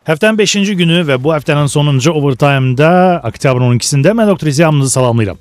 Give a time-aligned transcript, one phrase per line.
[0.00, 5.36] Həftənin 5-ci günü və bu həftənin sonuncu overtime-da oktyabrın 12-sində mən Doktor Ziyamınızı salamlayıram.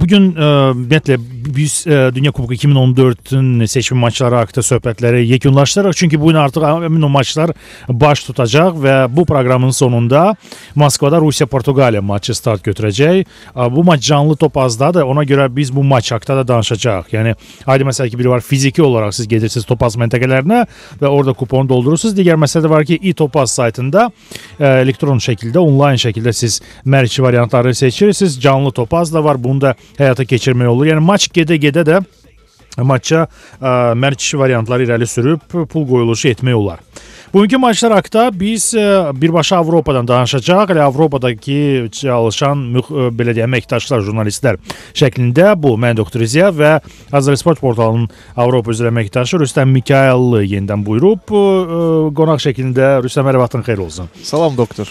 [0.00, 1.18] Bu gün ümumiyyətlə
[1.56, 5.96] biz Dünya Kuboku 2014-ün seçim maçları haqqında söhbətləri yekunlaşdırırıq.
[5.96, 7.50] Çünki bu gün artıq maçlar
[7.88, 10.36] baş tutacaq və bu proqramın sonunda
[10.74, 13.24] Moskvada Rusiya-Portuqaliya maçı start götürəcək.
[13.70, 15.02] Bu maç canlı top azdadır.
[15.02, 17.12] Ona görə biz bu maç haqqında da danışacağıq.
[17.12, 17.34] Yəni
[17.66, 20.66] aydın məsələ ki, biri var fiziki olaraq siz gedirsiniz topaz məntəqələrinə
[21.02, 22.16] və orada kuponu doldurursunuz.
[22.16, 24.10] Digər məsələ də var ki, e-topaz saytında saytında
[24.60, 28.40] elektron şəkildə, onlayn şəkildə siz mərci variantları seçirsiniz.
[28.40, 29.38] Canlı topaz da var.
[29.42, 30.90] Bunu da həyata keçirmək olur.
[30.90, 32.00] Yəni maç gedə-gedə də
[32.78, 33.26] maça
[33.60, 36.80] mərc variantları irəli sürüb pul qoyuluşu etmək olar.
[37.32, 38.74] Bugünkü maçlar haqqında biz
[39.14, 40.72] birbaşa Avropadan danışacağıq.
[40.74, 42.64] Elə Avropadakı çalışan
[43.14, 44.58] belə deyək əməkdaşlar, jurnalistlər
[44.98, 46.72] şəklində bu mən Doktor İziya və
[47.14, 51.22] Azərsport portalının Avropa üzrə əməkdaşı Rüstəm Mikail yenidən buyurub
[52.18, 54.10] qonaq şəklində Rüstəm hər vaxtın xeyir olsun.
[54.26, 54.90] Salam doktor.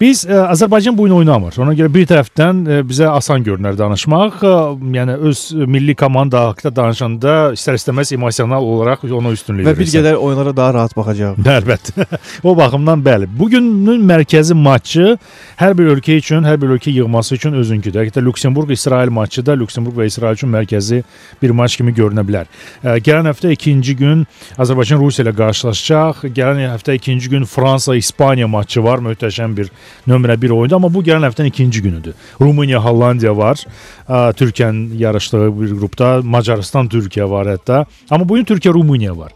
[0.00, 1.54] Biz ə, Azərbaycan bu gün oynamır.
[1.64, 4.42] Ona görə bir tərəfdən ə, bizə asan görünər danışmaq.
[4.44, 4.50] Ə,
[4.92, 9.72] yəni öz milli komanda haqqında danışanda istər-istəməz emosional olaraq ona üstünlük verirsən.
[9.72, 11.40] Və bir qədər oyunlara daha rahat baxacağıq.
[11.56, 12.04] Əlbəttə.
[12.44, 13.28] o baxımdan bəli.
[13.38, 15.14] Bu günün mərkəzi maçı
[15.62, 18.02] hər bir ölkə üçün, hər bir ölkə yığması üçün özünküdür.
[18.02, 21.00] Həqiqətən Lüksemburq-İsrail maçı da Lüksemburq və İsrail üçün mərkəzi
[21.40, 22.52] bir maç kimi görünə bilər.
[22.84, 24.28] Ə, gələn həftə ikinci gün
[24.60, 26.26] Azərbaycan Rusiya ilə qarşılaşacaq.
[26.36, 29.00] Gələn həftə ikinci gün Fransa-İspaniya maçı var.
[29.08, 29.72] Möhtəşəm bir
[30.08, 32.14] nömrə 1 oyundu, amma bu gələn həftənin ikinci günüdür.
[32.40, 33.64] Rumıniya, Hollandiya var.
[34.08, 37.84] Türkiyənin yarışdığı bir qrupda, Macarıstan, Türkiyə var hətta.
[38.10, 39.32] Amma bu gün Türkiyə, Rumıniya var.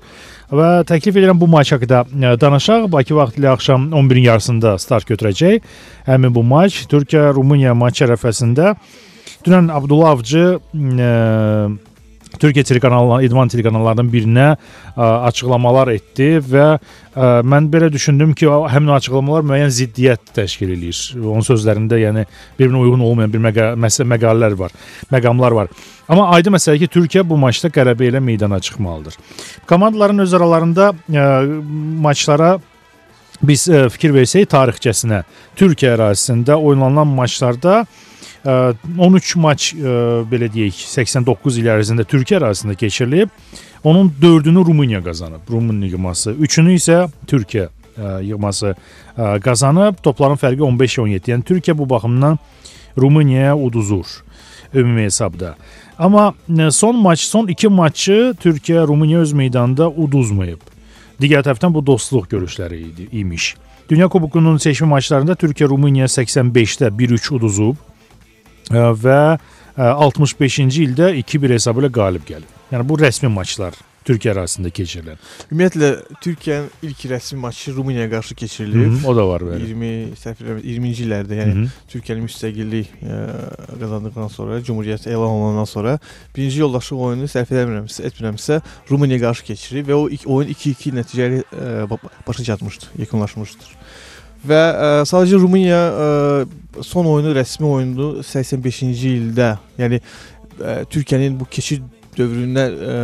[0.51, 2.05] Və təklif edirəm bu maç haqqında
[2.41, 2.89] danışaq.
[2.91, 5.61] Bakı vaxtı ilə axşam 11-in yarısında start götürəcək.
[6.09, 8.75] Həmin bu maç Türkiyə Rumıniya maç ərəfəsində
[9.47, 11.13] dünən Abdullah Avcı ə,
[12.41, 18.95] Türkiyə telekanallarından, idman telekanallarından birinə ə, açıqlamalar etdi və ə, mən belə düşündüm ki, həmin
[18.97, 21.03] açıqlamalar müəyyən ziddiyyət təşkil eləyir.
[21.21, 22.25] Onun sözlərində, yəni
[22.59, 24.75] bir-birinə uyğun olmayan bir məqa məsə məqalələr var,
[25.13, 25.73] məqamlar var.
[26.09, 29.21] Amma aydın məsələ ki, Türkiyə bu maçda qələbə ilə meydana çıxmalıdır.
[29.69, 31.31] Komandaların öz aralarında ə,
[32.09, 32.55] maçlara
[33.43, 35.23] biz ə, fikir versək tarixcəsinə
[35.61, 37.85] Türkiyə ərazisində oynanan maçlarda
[38.45, 39.75] 13 maç
[40.31, 43.29] belə deyək 89 il ərzində Türkiyə ərazisində keçirilib.
[43.85, 45.45] Onun 4-ünü Rumıniya qazanıb.
[45.51, 47.69] Rumıniya yığması, 3-ünü isə Türkiyə
[48.25, 48.75] yığması
[49.45, 50.01] qazanıb.
[50.03, 51.31] Topların fərqi 15-17.
[51.35, 52.39] Yəni Türkiyə bu baxımdan
[52.99, 54.07] Rumuniyaya uduzur
[54.75, 55.57] ümumi hesabda.
[55.99, 56.35] Amma
[56.71, 60.61] son maç, son 2 maçı Türkiyə Rumıniya öz meydanında uduzmayıb.
[61.21, 63.57] Digər tərəfdən bu dostluq görüşləri idi, imiş.
[63.91, 67.77] Dünya Kubokunun seçmə maçlarında Türkiyə Rumıniya 85-də 1-3 uduzub
[68.71, 69.21] və
[69.77, 72.59] 65-ci ildə 2-1 hesabı ilə qalib gəlib.
[72.71, 73.75] Yəni bu rəsmi maçlar
[74.07, 75.19] Türkiyə ərazisində keçirilən.
[75.53, 75.89] Ümumiyyətlə
[76.25, 78.95] Türkiyənin ilk rəsmi maçı Rumuniyaya qarşı keçirilib.
[78.95, 79.59] Hı -hı, o da var belə.
[79.61, 79.91] 20
[80.23, 81.69] səhv 20-ci illərdə, yəni Hı -hı.
[81.93, 83.19] Türkiyənin müstəqillik ə,
[83.81, 85.99] qazandıqdan sonra, Cümhuriyyət elan olunandan sonra
[86.37, 88.61] birinci yoldaşlıq oyunu səhv eləmirəmsə, etmirəmsə
[88.91, 93.69] Rumuniyaya qarşı keçirilib və o ilk oyun 2-2 nəticəli ə, başa çatmışdı, yekunlaşmışdır.
[94.49, 96.47] Və ə, sadəcə Rumıniya ə,
[96.83, 99.55] son oyunu rəsmi oyundu 85-ci ildə.
[99.81, 101.85] Yəni ə, Türkiyənin bu keçid
[102.17, 102.95] dövründən ə,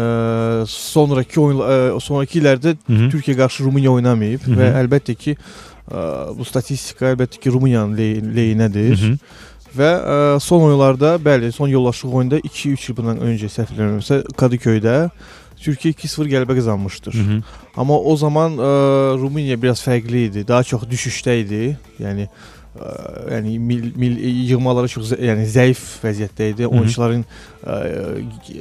[0.70, 3.10] sonrakı oyun ə, sonrakı illərdə Hı -hı.
[3.12, 4.58] Türkiyə qarşı Rumıniya oynamayıb Hı -hı.
[4.58, 8.96] və əlbəttə ki ə, bu statistika əlbəttə ki Rumıniyanın ley leyinədir.
[8.96, 9.18] Hı -hı.
[9.76, 15.10] Və ə, son oyunlarda, bəli, son yoldaşlıq oyunda 2-3 il bundan öncə səhv eləmirəmsə Kadıköydə
[15.56, 17.14] Türkiyə 2-0 qələbə qazanmışdır.
[17.14, 17.42] Hı -hı.
[17.76, 18.70] Amma o zaman ə,
[19.20, 20.48] Rumıniya biraz fərqli idi.
[20.48, 21.76] Daha çox düşüşdə idi.
[22.00, 22.55] Yəni ə,
[23.30, 24.16] yəni mil, mil
[24.50, 26.66] yığmaları çox yəni zəif vəziyyətdə idi.
[26.66, 27.24] Oyunçuların
[27.64, 27.76] ə,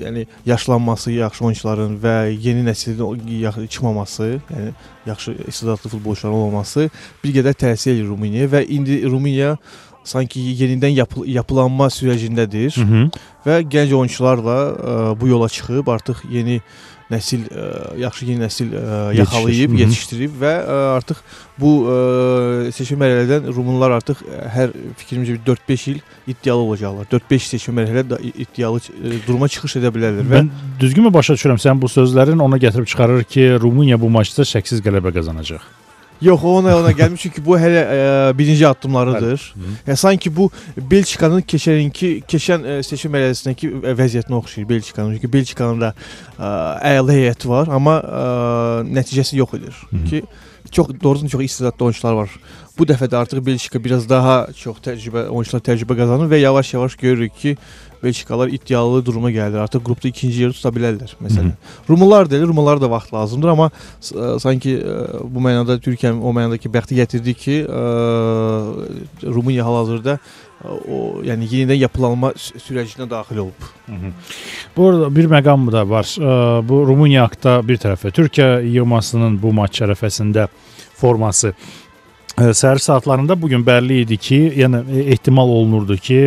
[0.03, 4.74] yəni yaşlanması, yaxşı oyunçuların və yeni nəslin çıxmaması, yəni
[5.06, 6.90] yaxşı istedadlı futbolçuların olmaması
[7.24, 9.58] bir qədər təsir edir Rumuniyaya və indi Rumıniya
[10.06, 12.75] sanki yenidən yapı yapılanma sürecindədir.
[12.78, 13.09] Hı -hı.
[13.46, 16.62] Və gənc oyunçularla ə, bu yola çıxıb artıq yeni
[17.12, 17.66] nəsil ə,
[18.02, 19.86] yaxşı yeni nəsil ə, yaxalayıb, Yetişir.
[19.86, 21.19] yetişdirib və ə, artıq
[21.62, 21.98] bu ə,
[22.74, 24.24] seçim mərhələdən Rumunlar artıq
[24.56, 26.02] hər fikrimcə 4-5 il
[26.34, 27.06] iddialı olacaqlar.
[27.13, 30.50] 4-5 seçim mərhələdə iddialı ə, duruma çıxış edə bilərlər və Mən
[30.81, 35.13] düzgünmü başa düşürəm sən bu sözlərin ona gətirib çıxarır ki, Rumıniya bu maçda şəksiz qələbə
[35.16, 35.62] qazanacaq.
[36.21, 37.95] Yox, ona ona gəlmir çünki bu hələ ə,
[38.31, 39.41] e, birinci addımlarıdır.
[39.88, 40.47] Yəni sanki bu
[40.77, 45.17] Belçikanın keçənki keçən ə, e, seçim mərhələsindəki vəziyyətinə oxşayır Belçikanın.
[45.17, 45.91] Çünki Belçikanın da
[46.39, 46.51] ə,
[46.95, 48.25] əla heyəti var, amma ə,
[48.88, 50.09] nəticəsi yox -hı.
[50.09, 50.23] Ki
[50.71, 52.29] çox doğrudan çox istedadlı oyunçular var.
[52.75, 57.38] Bu dəfə də artıq Belçika biraz daha çox təcrübə oyunçular təcrübə qazanır və yavaş-yavaş görürük
[57.39, 57.54] ki,
[58.04, 59.57] Belçikalar iddialı duruma gəldi.
[59.63, 61.54] Artıq qrupda ikinci yeri tuta bilərlər məsələn.
[61.89, 66.69] Rumlar deyil, Rumlar da vaxt lazımdır, amma ə, sanki ə, bu mənada Türkiyənin o mənadakı
[66.74, 67.86] bəxti gətirdi ki, ə,
[69.24, 70.18] Rumıniya hal-hazırda
[70.66, 73.66] o yəni yenidən yapılanma sü- sürəcinə daxil olub.
[74.75, 76.12] Bu arada bir məqam da var.
[76.68, 80.48] Bu Rumıniya haqqında bir tərəfə Türkiyə yığmasının bu maç ərəfəsində
[80.95, 81.85] forması e,
[82.38, 86.18] səhər saatlarında bu gün bəlli idi ki, yəni e, ehtimal olunurdu ki,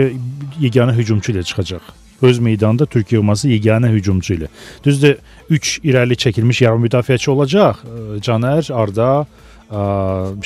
[0.60, 1.90] yeganə hücumçu ilə çıxacaq.
[2.22, 4.48] Öz meydanında Türkiyə yığması yeganə hücumçu ilə.
[4.84, 5.18] Düzdür,
[5.50, 7.84] 3 irəli çəkilmiş yarım müdafiəçi olacaq.
[8.24, 9.82] Caner, Arda e,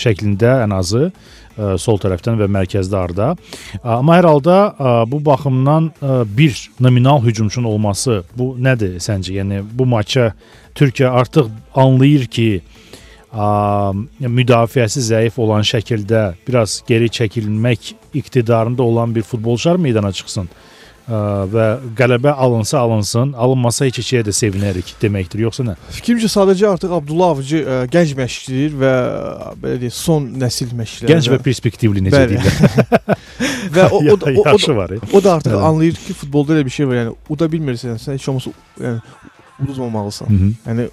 [0.04, 3.30] şəklində ən azı e, sol tərəfdən və mərkəzdə Arda.
[3.84, 9.38] Amma hər halda ə, bu baxımdan ə, bir nominal hücumçunun olması bu nədir səncə?
[9.38, 10.32] Yəni bu maça
[10.74, 11.48] Türkiyə artıq
[11.78, 12.81] anlayır ki, ə,
[13.32, 20.50] müdafiəsi zəif olan şəkildə biraz geri çəkilmək iqtidarında olan bir futbolçular meydana çıxsın
[21.08, 21.20] ə,
[21.52, 25.76] və qələbə alınsa alınsın, alınmasa heç ikiyə də sevinərik deməkdir, yoxsa nə?
[25.96, 31.14] Fikrimcə sadəcə artıq Abdullah Avcı ə, gənc məşqçidir və ə, belə deyək, son nəsil məşqçilər.
[31.14, 33.18] Gənc və perspektivli necə deyirlər.
[33.76, 34.96] və o, o, da- o, o, Yaşı var.
[35.12, 37.00] o da artıq anlayır ki, futbolda elə bir şey var.
[37.00, 39.00] Yəni uda bilmirsən, sən heç olmasa yəni
[39.62, 40.28] uduzmamalısan.
[40.28, 40.52] Hı -hı.
[40.68, 40.88] Yəni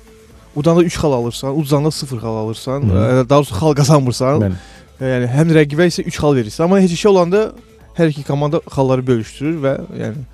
[0.55, 2.93] udanda 3 xal alırsan, uduzanda 0 xal alırsan, Hı.
[2.93, 4.41] ə, daha doğrusu xal qazanmırsan.
[4.41, 4.59] Bəli.
[4.99, 7.51] Yəni həm rəqibə isə 3 xal verirsən, amma heç şey olanda
[7.97, 10.25] hər iki komanda xalları bölüşdürür və yəni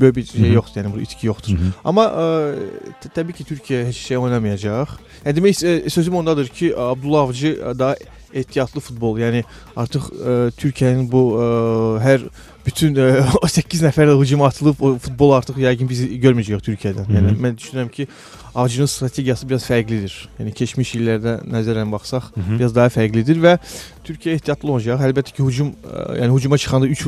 [0.00, 0.54] böyle bir Hı şey hı.
[0.54, 1.52] yoxdur, yəni bu itki yoxdur.
[1.52, 1.70] Hı -hı.
[1.84, 2.54] Amma ə,
[3.00, 4.88] t- təbii ki, Türkiyə heç şey oynamayacaq.
[5.24, 7.94] Yəni demək ə, sözüm ondadır ki, Abdullah Avcı daha
[8.34, 9.18] ehtiyatlı futbol.
[9.18, 9.44] Yəni
[9.76, 11.46] artıq ə, Türkiyənin bu ə,
[12.02, 12.20] hər
[12.66, 17.06] bütün ə, o 8 nəfərlə hücuma atılıb o futbol artıq yəqin biz görməyəcəyik Türkiyədən.
[17.12, 17.42] Yəni Hı -hı.
[17.44, 18.08] mən düşünürəm ki,
[18.56, 20.14] Avcının strategiyası biraz fərqlidir.
[20.40, 22.58] Yəni keçmiş illərdə nəzərən baxsaq Hı -hı.
[22.58, 23.58] biraz daha fərqlidir və
[24.06, 25.02] Türkiyə ehtiyatlı olacaq.
[25.08, 27.06] Əlbəttə ki, hücum ə, yəni hücuma çıxanda 3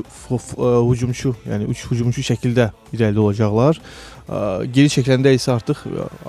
[0.91, 3.81] hücumçu, yəni 3 hücumçu şəkildə irəlidə olacaqlar.
[4.29, 5.79] Ə, Geri çəkiləndə isə artıq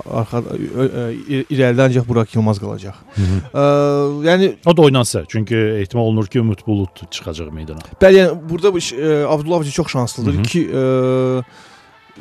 [0.08, 0.40] arxa
[1.52, 2.96] irəlidə ancaq Burak Yılmaz qalacaq.
[3.16, 3.40] Hı -hı.
[4.30, 7.80] Yəni O da oynansa, çünki ehtimal olunur ki, Ümid Bulut çıxacaq meydana.
[8.02, 8.80] bəli, yəni burada bu
[9.34, 10.44] Abdullah Avcı çox şanslıdır Hı hı.
[10.44, 11.44] ki, ə,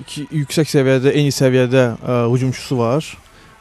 [0.04, 3.08] iki yüksək səviyyədə, eyni səviyyədə ə, hücumçusu var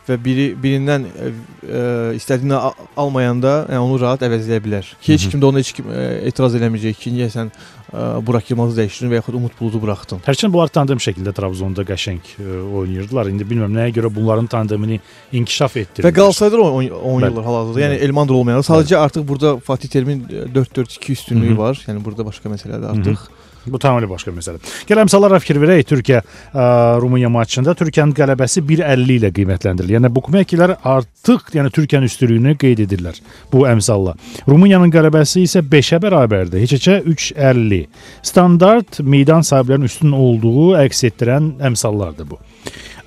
[0.08, 1.30] və biri birindən ə,
[1.68, 1.80] ə,
[2.16, 4.86] istədiyini a- almayanda yəni onu rahat əvəzləyə bilər.
[5.04, 5.32] Heç Hı hı.
[5.34, 9.12] kim də ona heç kim ə, etiraz eləməyəcək ki, niyə sən ə, Burak Yılmazı dəyişdirdin
[9.12, 10.22] və yaxud Umut Buludu buraxdın.
[10.24, 13.34] Hərçənd bunlar tandem şəkildə Trabzonda qəşəng ə, oynayırdılar.
[13.34, 15.02] İndi bilmirəm nəyə görə bunların tandemini
[15.36, 16.08] inkişaf etdirdilər.
[16.08, 17.28] Və Galatasarayda 10 Bəli.
[17.28, 17.84] yıllar hal-hazırda.
[17.84, 18.08] Yəni Bəli.
[18.08, 18.64] Elmander olmayan.
[18.64, 20.24] Sadəcə artıq burada Fatih Terimin
[20.56, 21.60] 4-4-2 üstünlüyü Hı hı.
[21.66, 21.84] var.
[21.88, 23.28] Yəni burada başqa məsələdir artıq.
[23.72, 24.62] Bu tamamilə başqa məsələ.
[24.90, 25.86] Gəl əmsallara fikir verək.
[25.92, 26.66] Türkiyə ə,
[27.02, 29.98] Rumıniya maçında Türkiyənin qələbəsi 1.50 ilə qiymətləndirilir.
[29.98, 33.22] Yəni bu kuməkilər artıq yəni Türkiyənin üstünlüyünü qeyd edirlər
[33.54, 34.16] bu əmsalla.
[34.48, 36.64] Rumıniyanın qələbəsi isə 5-ə bərabərdir.
[36.66, 37.86] Heç-heçə 3.50.
[38.26, 42.42] Standart meydan sahiblərinin üstün olduğu əks etdirən əmsallardır bu.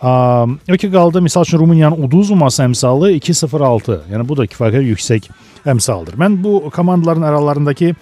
[0.00, 3.98] O ki qaldı misal üçün Rumıniyanın uduzmaması əmsalı 2.06.
[4.12, 5.28] Yəni bu da kifayət yüksək
[5.68, 6.16] əmsaldır.
[6.20, 7.92] Mən bu komandaların aralarındakı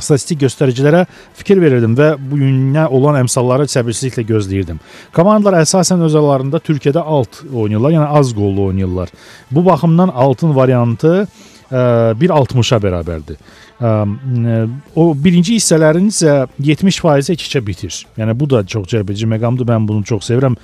[0.00, 1.04] statistik göstəricilərə
[1.36, 4.80] fikir verirdim və bu günə olan əmsalları səbirsizliklə gözləyirdim.
[5.16, 9.12] Komandalar əsasən öz aralarında Türkiyədə alt oynayırlar, yəni az qollu oynayırlar.
[9.50, 11.26] Bu baxımdan altın variantı ə,
[12.20, 13.40] 1.60-a bərabərdir.
[13.80, 13.94] Ə,
[15.00, 18.02] O birinci hissələrin isə 70% iç-içə bitir.
[18.20, 19.68] Yəni bu da çox cəlbedici məqamdır.
[19.70, 20.58] Mən bunu çox sevirəm.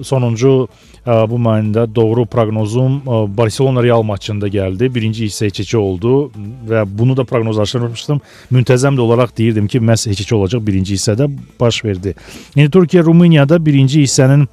[0.00, 0.68] Sonuncu
[1.06, 4.88] bu mənada doğru proqnozum ə, Barselona Real maçında gəldi.
[4.94, 6.30] Birinci hissə iç-içə oldu
[6.68, 8.20] və bunu da proqnozlaşdırmışdım.
[8.54, 11.26] Müntəzəm də olaraq deyirdim ki, məhz iç-içə olacaq birinci hissədə
[11.60, 12.14] baş verdi.
[12.56, 14.46] İndi Türkiyə Rumuniyada birinci hissənin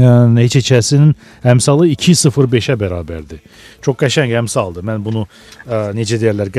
[0.00, 1.14] heç-heçəsinin
[1.52, 3.42] əmsalı 2.05-ə bərabərdir.
[3.84, 4.86] Çox qəşəng əmsaldır.
[4.86, 6.52] Mən bunu ə, necə deyirlər,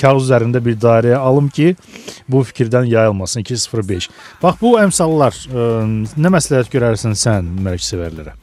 [0.00, 1.74] kağız üzərində bir dairəyə alım ki,
[2.30, 4.10] bu fikirdən yayılmasın 2.05.
[4.42, 5.68] Bax bu əmsallar ə,
[6.16, 8.36] nə məsləhət görərsən sən mərc sevərlərə?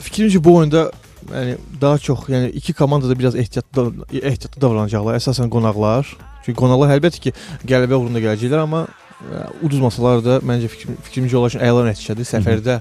[0.00, 0.88] Fikrimcə bu oyunda
[1.30, 5.18] yəni daha çox, yəni iki komanda da biraz ehtiyatlı ehtiyatlı davranacaqlar.
[5.20, 6.08] Əsasən qonaqlar.
[6.44, 7.32] Çünki qonaqlar əlbəttə ki,
[7.68, 8.86] qələbə uğrunda gələcəklər, amma
[9.20, 12.28] ə, uduzmasalar da məncə fikrim, fikrimcə onlar üçün əla nəticədir.
[12.30, 12.80] Səfərdə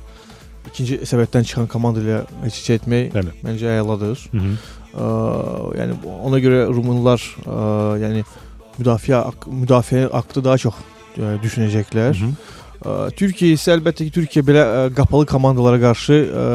[0.69, 3.33] ikinci səbətdən çıxan komanda ilə heç etmək Bəli.
[3.45, 4.27] məncə əladır.
[4.31, 4.53] Hı -hı.
[4.89, 5.09] Ə,
[5.79, 5.97] yəni
[6.29, 7.57] ona görə Rumunlar ə,
[8.03, 8.23] yəni
[8.79, 10.73] müdafiə müdafiə haqqında daha çox
[11.17, 12.13] ə, düşünəcəklər.
[12.15, 12.33] Hı -hı.
[12.79, 16.45] Ə, Türkiyə isə əlbəttə ki, Türkiyə belə ə, qapalı komandalara qarşı ə,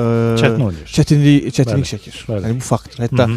[0.41, 0.89] Çətin oynayır.
[0.97, 2.15] çətinlik çətinlik Bəli, çəkir.
[2.29, 2.43] bəli.
[2.49, 2.99] Yəni bu faktdır.
[3.05, 3.29] Hətta.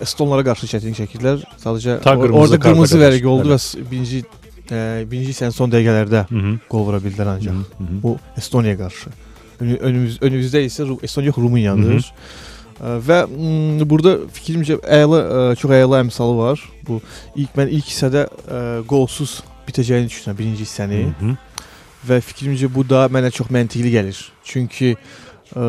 [0.00, 1.44] Estonlara qarşı çətinlik çəkirlər.
[1.64, 3.54] Sadəcə Ta or- orada qırmızı vərəq oldu Bəli.
[3.54, 4.24] və birinci
[4.70, 6.58] ə, birinci hissənin son dəqiqələrdə Hı -hı.
[6.68, 7.54] qol vura bildilər Hı ancaq.
[7.54, 8.02] -hı.
[8.02, 9.10] Bu Estoniyaya qarşı.
[9.60, 11.94] Önü- Önümüz, önümüzdə isə Estoniya yox Rumıniyadır.
[11.94, 16.60] Ə, Və m, burada fikrimcə əla çox əla əmsalı var.
[16.88, 17.00] Bu
[17.36, 21.36] ilk mən ilk hissədə ə, qolsuz bitəcəyini düşünürəm birinci hissəni Hı -hı.
[22.08, 24.18] və fikrimcə bu da mənə çox məntiqli gəlir.
[24.44, 24.96] Çünki
[25.56, 25.62] ə,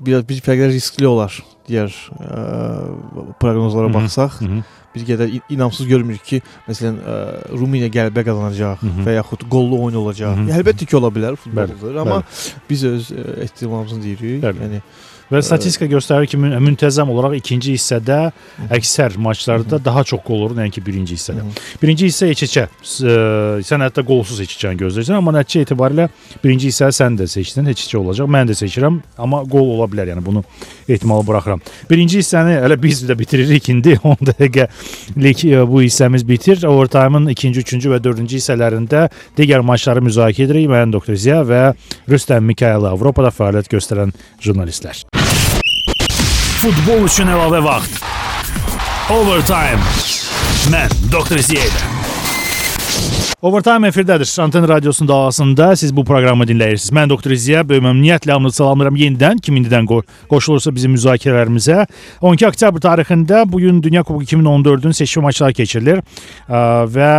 [0.00, 1.32] biraz bir fərqlə riskli olar
[1.68, 3.94] digər ə, proqnozlara Hı -hı.
[3.94, 4.32] baxsaq.
[4.40, 4.62] Hı -hı.
[4.94, 7.14] Bir qədər in- inamsız görmürük ki, məsələn, ə,
[7.58, 9.06] Rumıniya qələbə qazanacaq Hı hı.
[9.08, 10.36] və yaxud qollu oyun olacaq.
[10.36, 10.58] Hı hı.
[10.60, 12.54] Əlbəttə ki, ola bilər futboldur, amma bəli.
[12.70, 13.10] biz öz
[13.48, 14.42] ehtimalımızı deyirik.
[14.44, 14.62] Bəli.
[14.64, 14.80] Yəni
[15.32, 18.18] Və statistika göstərir ki, mün- müntəzəm olaraq ikinci hissədə
[18.76, 21.44] əksər maçlarda daha çox qol olur nəinki birinci hissədə.
[21.82, 22.66] Birinci hissə iç-içə.
[22.84, 26.08] S- ə, Sən hətta qolsuz iç-içəni gözləyirsən, amma nəticə etibarilə
[26.42, 28.28] birinci hissə sən də seçdin, iç-içə olacaq.
[28.28, 30.44] Mən də seçirəm, amma qol ola bilər, yəni bunu
[30.88, 31.62] ehtimalı buraxıram.
[31.90, 36.60] Birinci hissəni elə biz də bitiririk indi 10 dəqiqəlik ə, bu hissəmiz bitir.
[36.68, 39.08] Overtime-ın ikinci, üçüncü və dördüncü hissələrində
[39.40, 40.68] digər maçları müzakirə edirik.
[40.74, 41.16] Mən Dr.
[41.16, 41.64] Ziya və
[42.12, 44.12] Rüstəm Mikayəl Avropada fəaliyyət göstərən
[44.44, 45.04] jurnalistlər.
[46.64, 47.98] Futbol üçün əlavə vaxt.
[49.12, 49.84] Overtime.
[50.72, 50.94] Mən.
[51.44, 51.82] Ziya ilə.
[53.44, 54.30] Overtime efirdədir.
[54.40, 56.94] Anten radiosunun dalğasında siz bu proqramı dinləyirsiniz.
[56.96, 57.34] Mən Dr.
[57.36, 59.42] Ziya, böyük məmnuniyyətlə hamınızı salamlayıram yenidən.
[59.44, 59.98] Kim indidən qo
[60.30, 61.84] qoşulursa bizim müzakirələrimizə.
[62.24, 66.00] 12 oktyabr tarixində bu gün Dünya Kuboku 2014-ün seçki maçları keçirilir
[66.96, 67.10] və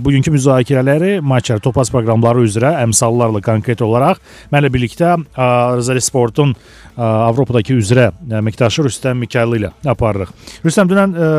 [0.00, 6.56] bugünkü müzakirələri maçlar, topaz proqramları üzrə əmsallarla konkret olaraq mənlə birlikdə ə, Rizali Sportun
[6.94, 10.30] Avropadakı üzrə əməkdaşı Rüstəm Mikaylı ilə aparırıq.
[10.62, 11.30] Rüstəm dünən ə,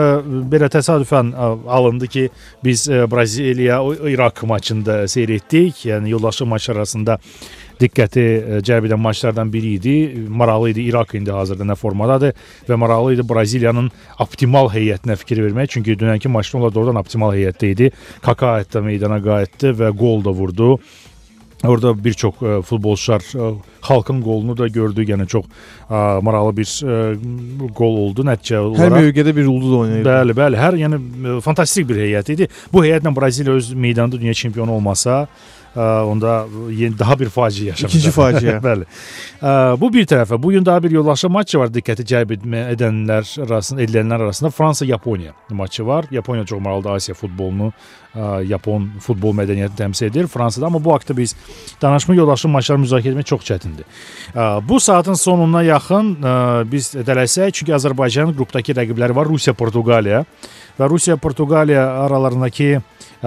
[0.52, 2.26] belə təsadüfən ə, alındı ki,
[2.66, 3.78] biz ə, Braziliya
[4.12, 5.86] İraq maçında seyr etdik.
[5.88, 7.20] Yəni yoldaşlıq maçları arasında
[7.80, 8.26] diqqəti
[8.68, 9.96] cəlb edən maçlardan biri idi.
[10.28, 12.36] Maraqlı idi İraq indi hazırda nə formadadır
[12.68, 13.90] və maraqlı idi Braziliyanın
[14.28, 15.72] optimal heyətinə fikir vermək.
[15.78, 17.92] Çünki dünənki maçda onlar doğrudan optimal heyətdə idi.
[18.24, 20.76] Kaka hətta meydana qayıtdı və qol da vurdu.
[21.64, 22.36] Orada bir çox
[22.68, 23.24] futbolçular
[23.88, 25.10] xalqın qolunu da gördük.
[25.10, 25.46] Yəni çox
[25.90, 27.02] ə, maraqlı bir ə,
[27.78, 29.02] qol oldu nəticə hər olaraq.
[29.02, 30.06] mövqedə bir ulduz oynayır.
[30.06, 30.62] Bəli, bəli.
[30.62, 32.50] Hər yəni ə, fantastik bir heyət idi.
[32.74, 35.26] Bu heyətlə Braziliya öz meydanında dünya çempionu olmasa,
[35.76, 37.98] ə, onda yeni daha bir faciə yaşamışdı.
[37.98, 38.56] İkinci faciə.
[38.68, 38.88] bəli.
[39.42, 40.40] Ə, bu bir tərəfə.
[40.42, 45.36] Bu gün daha bir yoldaşlı maçı var diqqəti cəlb etmə edənlər arasında, edilənlər arasında Fransa-Yaponiya
[45.52, 46.08] maçı var.
[46.12, 47.72] Yaponiya çox maraqlıdır Asiya futbolunu,
[48.16, 51.36] ə, Yapon futbol mədəniyyəti təmsil edir Fransada, amma bu haqqda biz
[51.82, 53.75] danışma yoldaşlı maçları müzakirə etmək çox çətindir.
[53.84, 56.16] Ə, Bu saatın sonuna yaxın
[56.72, 60.24] biz tələsək, çünki Azərbaycanın qrupdakı rəqibləri var Rusiya, Portuqaliya
[60.80, 62.82] və Rusiya, Portuqaliya aralarındakı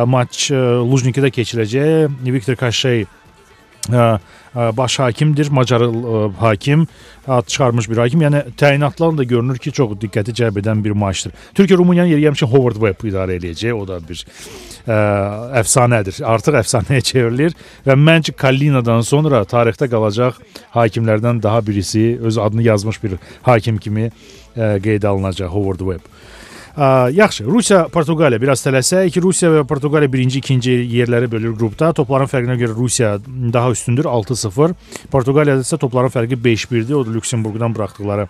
[0.07, 2.19] maç ə, Lujnikidə keçiriləcək.
[2.33, 3.07] Viktor Kaşey
[4.54, 6.87] baş hakimdir, Macar ə, hakim,
[7.28, 8.23] ad çıxarmış bir hakim.
[8.23, 11.33] Yəni təyinatlarla da görünür ki, çox diqqəti cəlb edən bir maçdır.
[11.54, 13.73] Türkiyə Rumıniyanı yeri gəlmişkən Howard Webb idarə eləyəcək.
[13.73, 14.99] O da bir ə,
[15.62, 16.23] əfsanədir.
[16.25, 20.40] Artıq əfsanəyə çevrilir və məncə Kallinadan sonra tarixdə qalacaq
[20.76, 26.12] hakimlərdən daha birisi, öz adını yazmış bir hakim kimi ə, qeydə alınacaq Howard Webb.
[27.13, 31.91] Yaxşı, Rusiya, Portuqaliya biraz tələsək Rusiya və Portuqaliya birinci, ikinci yerləri bölür qrupda.
[31.93, 33.17] Topların fərqinə görə Rusiya
[33.53, 34.77] daha üstündür 6-0.
[35.11, 36.95] Portuqaliyada isə topların fərqi 5-1-dir.
[37.01, 38.29] O da Lüksemburqdan buraxdıqları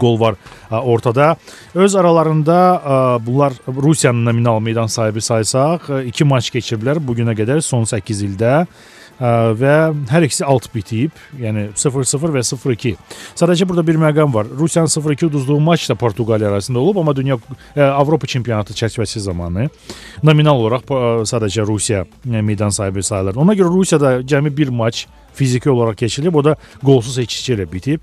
[0.00, 1.36] qol var ə, ortada.
[1.74, 2.58] Öz aralarında
[3.24, 8.66] bunlar Rusiyanın nominal meydan sahibi saysaq, 2 maç keçiriblər bu günə qədər son 8 ildə.
[9.24, 9.74] Və
[10.10, 11.14] hər ikisi alt bitib.
[11.40, 12.94] Yəni 0-0 və 0-2.
[13.38, 14.48] Sadəcə burada bir məqam var.
[14.58, 17.38] Rusiyanın 0-2 uduzduğu maç da Portuqaliya arasında olub, amma dünya
[17.76, 19.68] ə, Avropa çempionatı çərçivəsi zamanı
[20.22, 21.00] nominal olaraq ə,
[21.30, 23.40] sadəcə Rusiya ə, meydan sahibi sayılır.
[23.40, 28.00] Ona görə Rusiyada cəmi bir maç fiziki olaraq keçirilib, o da qolsuz heç ilə bitib.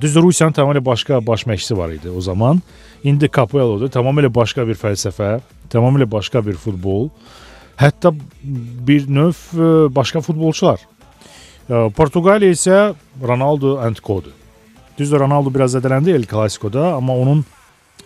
[0.00, 2.60] Düzdür Rusiyanın tamamilə başqa baş məşqçisi var idi o zaman.
[3.04, 3.88] İndi Capello'dur.
[3.88, 5.40] Tamamilə başqa bir fəlsəfə,
[5.72, 7.08] tamamilə başqa bir futbol.
[7.80, 8.12] Hətta
[8.88, 10.82] bir növ ə, başqa futbolçular.
[11.68, 12.78] Ə, Portuqaliya isə
[13.22, 14.36] Ronaldo and Co-dur.
[14.98, 17.44] Düzdür Ronaldo biraz zədələndi El Clasico-da, amma onun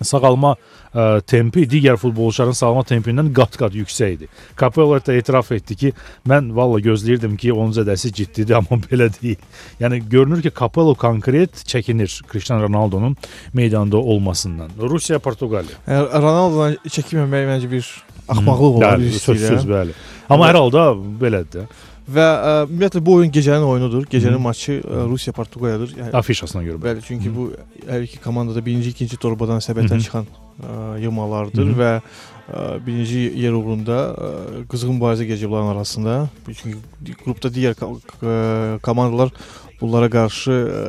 [0.04, 4.28] sağalma ə, tempi digər futbolçuların sağalma tempindən qat-qat yüksək idi.
[4.58, 5.92] Capello hətta etiraf etdi ki,
[6.28, 9.40] mən valla gözləyirdim ki, onun zədəsi ciddidir, amma belə deyil.
[9.82, 13.16] Yəni görünür ki, Capello konkret çəkinir Cristiano Ronaldo'nun
[13.54, 14.76] meydanda olmasından.
[14.78, 15.80] Rusiya, Portuqaliya.
[15.88, 17.90] Yəni, Ronaldodan çəkinməmək məncə bir
[18.28, 19.94] axmaqlıq olar Bəli, sözsüz, bəli.
[20.28, 20.86] Amma hər halda
[21.20, 21.66] belədir də.
[22.06, 24.04] Və ə, ümumiyyətlə bu oyun gecənin oyunudur.
[24.10, 24.42] Gecənin Hı.
[24.44, 24.76] maçı
[25.10, 25.94] Rusiya Portuqaliyadır.
[25.98, 26.78] Yəni Afişasına görə.
[26.84, 27.34] Bəli, çünki Hı.
[27.34, 27.46] bu
[27.88, 31.78] hər iki komanda da birinci, ikinci torbadan səbətdən çıxan ə, yığmalardır Hı -hı.
[31.80, 34.30] və ə, birinci yer uğrunda ə,
[34.70, 36.28] qızğın mübarizə gedəcək bunların arasında.
[36.46, 39.34] Çünki qrupda digər ə, komandalar
[39.80, 40.84] bunlara qarşı ə,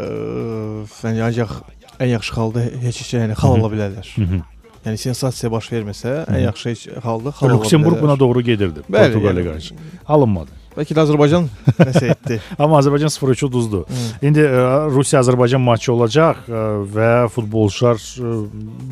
[1.01, 1.57] yəni ancaq
[1.97, 4.05] ən yaxşı halda heç heç yəni xal ala bilərlər.
[4.15, 4.41] Hı -hı.
[4.87, 6.35] Yəni sensasiya baş verməsə, Hı.
[6.37, 8.01] ən yaxşı heç halda xal bilərlər.
[8.01, 8.85] buna doğru gedirdi.
[8.87, 9.75] Bəli, Portuqaliya yəni, qarşı.
[10.15, 10.55] Alınmadı.
[10.77, 11.47] Bəlkə də Azərbaycan
[11.81, 12.37] nəsə etdi.
[12.59, 13.83] Amma Azərbaycan 0-3 uduzdu.
[13.89, 14.07] Hı.
[14.29, 14.63] İndi e,
[14.93, 16.61] Rusiya Azərbaycan maçı olacaq e,
[16.95, 18.35] və futbolçular e,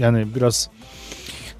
[0.02, 0.66] yəni biraz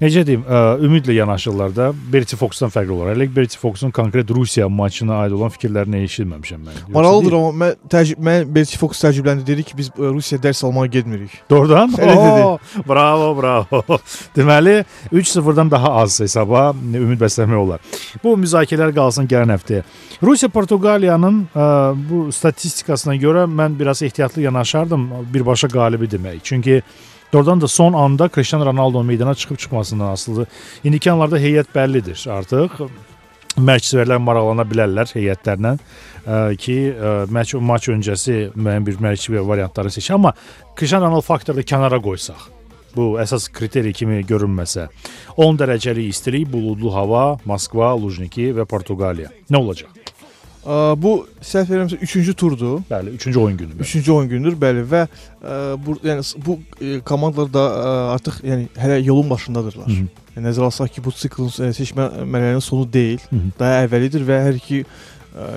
[0.00, 1.86] necə deyim, ə, ümidlə yanaşırlar da.
[2.12, 3.16] Berti Foxdan fərqli olaraq.
[3.16, 6.76] Elə Berti Foxun konkret Rusiya maçına aid olan fikirlərini eşitməmişəm mən.
[6.82, 7.38] Yoxsa Maraqlıdır deyil?
[7.40, 11.38] amma mən təəccüb mən Belçik Fox təəccübləndi dedi ki, biz ə, Rusiya dərs almağa getmirik.
[11.50, 11.96] Doğrudan?
[11.96, 12.44] Elə dedi.
[12.44, 13.82] Oo, Bravo, bravo.
[14.36, 14.76] Deməli
[15.12, 17.80] 3-0-dan daha az hesaba ümid bəsləmək olar.
[18.24, 19.82] Bu müzakirələr qalsın gələn həftəyə.
[20.22, 21.66] Rusiya Portuqaliyanın ə,
[22.08, 26.40] bu statistikasına görə mən biraz ehtiyatlı yanaşardım birbaşa qalibi demək.
[26.42, 26.82] Çünki
[27.32, 30.46] Doğrudan da son anda Cristiano Ronaldo meydana çıxıb çıxmasından asılıdır.
[30.84, 32.88] İndiki anlarda heyət bəllidir artıq.
[33.56, 35.76] Məşqçilər maraqlana bilərlər heyətlərlə
[36.60, 40.14] ki, ə, məç maç öncəsi müəyyən bir məşqçi variantları seçir.
[40.14, 40.34] Amma
[40.76, 42.50] Cristiano Ronaldo faktorunu kənara qoysaq,
[42.96, 44.88] bu əsas kriteri kimi görünməsə,
[45.40, 49.32] 10 dərəcəlik istilik, buludlu hava, Moskva, Lujniki və Portuqaliya.
[49.48, 49.88] Nə olacaq?
[50.66, 51.12] Bu
[51.46, 52.80] səhv eləmirəmsə 3-cü turdur.
[52.90, 53.76] Bəli, 3-cü oyun günü.
[53.78, 53.86] bəli.
[53.86, 58.66] 3-cü oyun günüdür, bəli və ə, bu yəni bu ə, komandalar da ə, artıq yəni
[58.74, 59.86] hələ yolun başındadırlar.
[59.86, 60.08] Hı -hı.
[60.34, 63.52] Yəni, nəzərə alsaq ki, bu siklin ə, seçmə mərhələsinin sonu deyil, Hı -hı.
[63.58, 64.86] daha əvvəlidir və hər iki ə,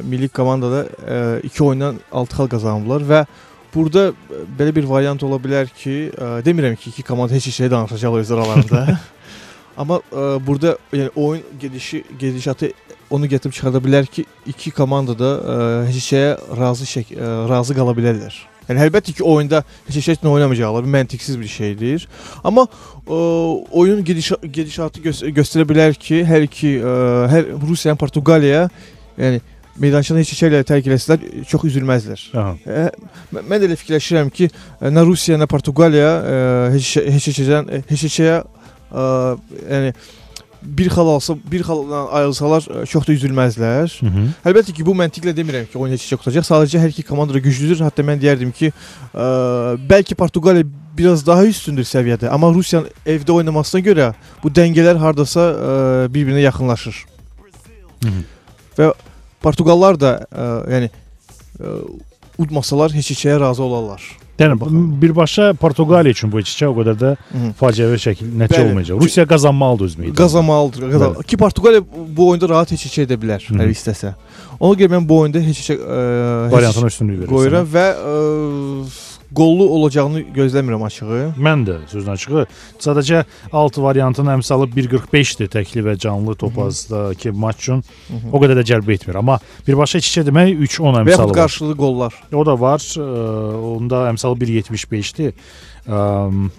[0.03, 3.25] milli komandada ə, iki oyundan 6 xal qazanıblar və
[3.73, 4.11] burada
[4.59, 8.19] belə bir variant ola bilər ki, ə, demirəm ki, iki komanda heç bir şey danışacaqlar
[8.19, 8.99] öz aralarında.
[9.77, 12.71] Amma ə, burada yəni oyun gedişi gedişatı
[13.09, 15.57] onu gətirib çıxarda bilər ki, iki komanda da ə,
[15.89, 18.35] heç bir şeyə razı şək ə, razı qala bilərlər.
[18.69, 20.85] Yəni əlbəttə ki, oyunda heç bir şeylə oynamayacaqlar.
[20.85, 22.07] Bu məntiqsiz bir şeydir.
[22.43, 23.21] Amma ə,
[23.71, 26.97] oyun gediş gedişatı gö göstərə bilər ki, hər iki ə,
[27.33, 28.67] hər Rusiya, Portuqaliya
[29.17, 29.41] yəni
[29.79, 32.27] meydançada heç bir şeylə tərk eləsələr çox üzülməzlər.
[32.35, 32.53] Aha.
[32.67, 32.85] Ə,
[33.33, 36.39] mən mən də elə fikirləşirəm ki, ə, nə Rusiya, nə Portuqaliya ə,
[36.75, 38.41] heç şey- heç şeydən heç şeyə
[38.91, 39.05] ə,
[39.69, 39.93] yəni
[40.61, 43.87] bir xal alsa, bir xaldan ayrılsalar çox da üzülməzlər.
[43.99, 44.25] Hı -hı.
[44.45, 46.43] Əlbəttə ki, bu məntiqlə demirəm ki, oyun heç qutacaq.
[46.43, 47.79] Sadəcə hər iki komanda da güclüdür.
[47.79, 48.71] Hətta mən deyərdim ki,
[49.13, 49.25] ə,
[49.89, 50.67] bəlkə Portuqaliya
[50.97, 57.05] biraz daha üstündür səviyyədə, amma Rusiyanın evdə oynamasına görə bu dəngələr hardasa ə, bir-birinə yaxınlaşır.
[58.03, 58.93] Hı -hı.
[59.41, 60.89] Portuqallar da ə, yəni
[61.59, 61.67] ə,
[62.37, 64.01] udmasalar heç bir şeyə razı olarlar.
[64.39, 65.01] Yəni Baxın.
[65.01, 67.49] birbaşa Portuqaliya üçün bu iç-içə o qədər də Hı.
[67.61, 68.69] faciəvi şəkil nəticə Bəli.
[68.71, 69.01] olmayacaq.
[69.01, 70.21] Rusiya qazanmalıdır öz meydanında.
[70.23, 70.91] Qazanmalıdır.
[70.91, 71.23] Qazan Bəli.
[71.27, 71.81] ki Portuqaliya
[72.17, 73.61] bu oyunda rahat heç bir şey edə bilər, Hı -hı.
[73.61, 74.13] hər istəsə.
[74.59, 77.29] Ona görə mən bu oyunda heç bir şey ə, heç variantına üstünlük verirsən.
[77.35, 78.85] qoyuram və ə,
[79.35, 81.19] qollu olacağını gözləmirəm açığı.
[81.37, 82.45] Mən də sözün açığı
[82.81, 87.83] sadəcə 6 variantının əmsalı 1.45-dir təkli və canlı topazdakı maç üçün.
[87.83, 88.31] -hı.
[88.33, 89.15] O qədər də cəlb etmir.
[89.15, 91.35] Amma birbaşa iç-içə demək 3-10 Və əmsalı var.
[91.35, 92.13] qarşılıqlı qollar.
[92.33, 92.81] O da var.
[93.75, 95.33] Onda əmsalı 1.75-dir.
[95.89, 96.49] Ə,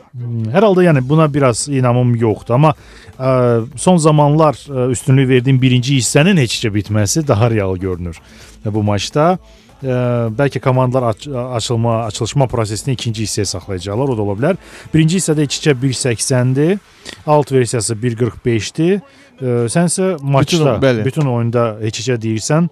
[0.50, 2.72] Hər halda yəni buna biraz inamım yoxdur, amma
[3.18, 8.18] ə, son zamanlar ə, üstünlük verdiyim birinci hissənin heç-heç bitməsi daha real görünür
[8.64, 9.38] bu maçda.
[9.80, 14.58] Ə, bəlkə komandalar aç açılma, açılışma prosesini ikinci hissəyə saxlayacaqlar, o da ola bilər.
[14.92, 16.78] Birinci hissədə iç-içə 1.80-dir,
[17.26, 19.00] alt versiyası 1.45-dir.
[19.40, 21.04] Ə, Sənsə maçda, bəli.
[21.06, 22.68] bütün oyunda heç-heçə deyirsən,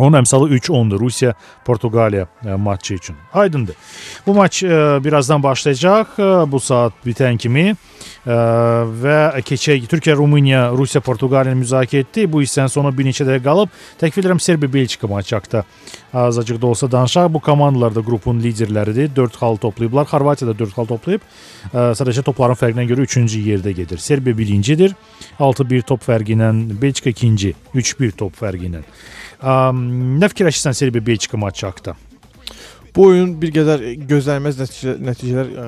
[0.00, 1.34] onun əmsalı 3-10-dur Rusiya
[1.66, 3.16] Portuqaliya ə, matçı üçün.
[3.32, 3.76] Aydındır.
[4.26, 6.16] Bu maç ə, birazdan başlayacaq.
[6.18, 7.74] Ə, Bu saat bitən kimi
[8.26, 12.26] və keçək Türkiyə, Rumıniya, Rusiya, Portuqaliyanı müzakirə etdi.
[12.32, 13.72] Bu hissənin sonu bir neçə dəqiqə qalıb.
[14.00, 15.64] Təklif edirəm Serbiya Belçika maçı haqqında
[16.12, 17.32] azacıq da olsa danışaq.
[17.32, 19.14] Bu komandalar da qrupun liderləridir.
[19.16, 20.04] 4 xal toplayıblar.
[20.04, 21.20] Xorvatiya da 4 xal toplayıb.
[21.72, 23.98] Sadəcə topların fərqinə görə 3-cü yerdə gedir.
[23.98, 24.94] Serbiya birincidir.
[25.38, 28.84] 6-1 top fərqi ilə Belçika ikinci, 3-1 top fərqi ilə.
[29.40, 31.96] Am, Nə fikirləşirsən Serbiya Belçika maçı haqqında?
[32.96, 35.66] Bu oyun bir qədər gözlənilməz nəticə, nəticələr ə,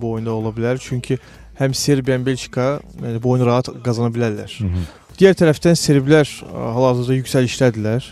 [0.00, 0.80] bu oyunda ola bilər.
[0.82, 1.18] Çünki
[1.60, 2.66] həm Serbiya, həm Belçika
[3.02, 4.50] yəni bu oyunu rahat qazana bilərlər.
[4.58, 4.84] Hı -hı.
[5.18, 8.08] Digər tərəfdən serblər ə, hal-hazırda yüksəlişdədirlər.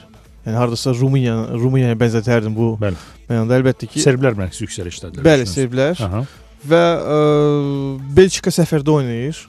[0.47, 2.99] Yəni hardasa Rumıniya, Rumuniyaya bənzətərdim bu Bəli.
[3.29, 4.03] mənada əlbəttə ki.
[4.03, 5.27] Serblər məqsəd yüksəlişdədirlər.
[5.27, 6.23] Bəli, serblər Aha.
[6.71, 6.83] və
[7.17, 7.19] ə,
[8.17, 9.43] Belçika səfərdə oynayır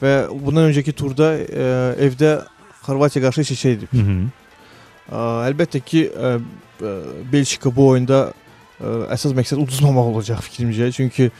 [0.00, 1.70] və bundan öncəki turda ə,
[2.08, 2.42] evdə
[2.86, 3.92] Xorvatiya qarşı heç şey edib.
[3.92, 4.18] Hı -hı.
[5.12, 6.32] Əlbəttə ki, ə,
[6.82, 6.94] ə,
[7.32, 8.32] Belçika bu oyunda
[8.80, 10.90] ə, əsas məqsəd uduzmamaq olacaq fikrimcə.
[10.96, 11.30] Çünki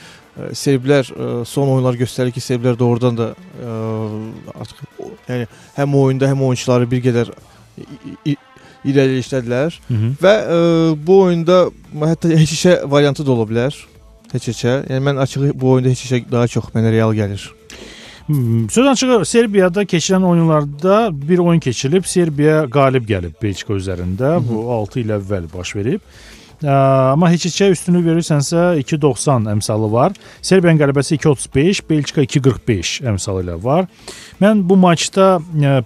[0.53, 1.09] serblər
[1.49, 3.31] son oyunlar göstərir ki, serblər doğrudan da
[4.53, 4.83] artıq
[5.31, 5.47] yəni
[5.79, 7.31] həm oyunda, həm oyunçuları bir qədər
[7.81, 8.37] i- i-
[8.85, 10.11] irəliləyişdədilər Hı -hı.
[10.23, 10.59] və ə,
[11.07, 11.71] bu oyunda
[12.05, 13.73] hətta heç işə variantı da ola bilər.
[14.33, 14.75] Heç işə.
[14.91, 17.41] Yəni mən açığı bu oyunda heç işə daha çox mənə real gəlir.
[18.27, 24.35] Hmm, Söz açığı Serbiyada keçirilən oyunlarda bir oyun keçirilib, Serbiya qalib gəlib Belçika üzərində.
[24.35, 24.49] Hı -hı.
[24.49, 26.01] Bu 6 il əvvəl baş verib.
[26.64, 26.73] Ə,
[27.12, 30.14] amma heç içə üstünlük verirsənsə 2.90 əmsalı var.
[30.40, 33.90] Serbiyanın qələbəsi 2.35, Belçika 2.45 əmsalı ilə var.
[34.40, 35.37] Mən bu maçda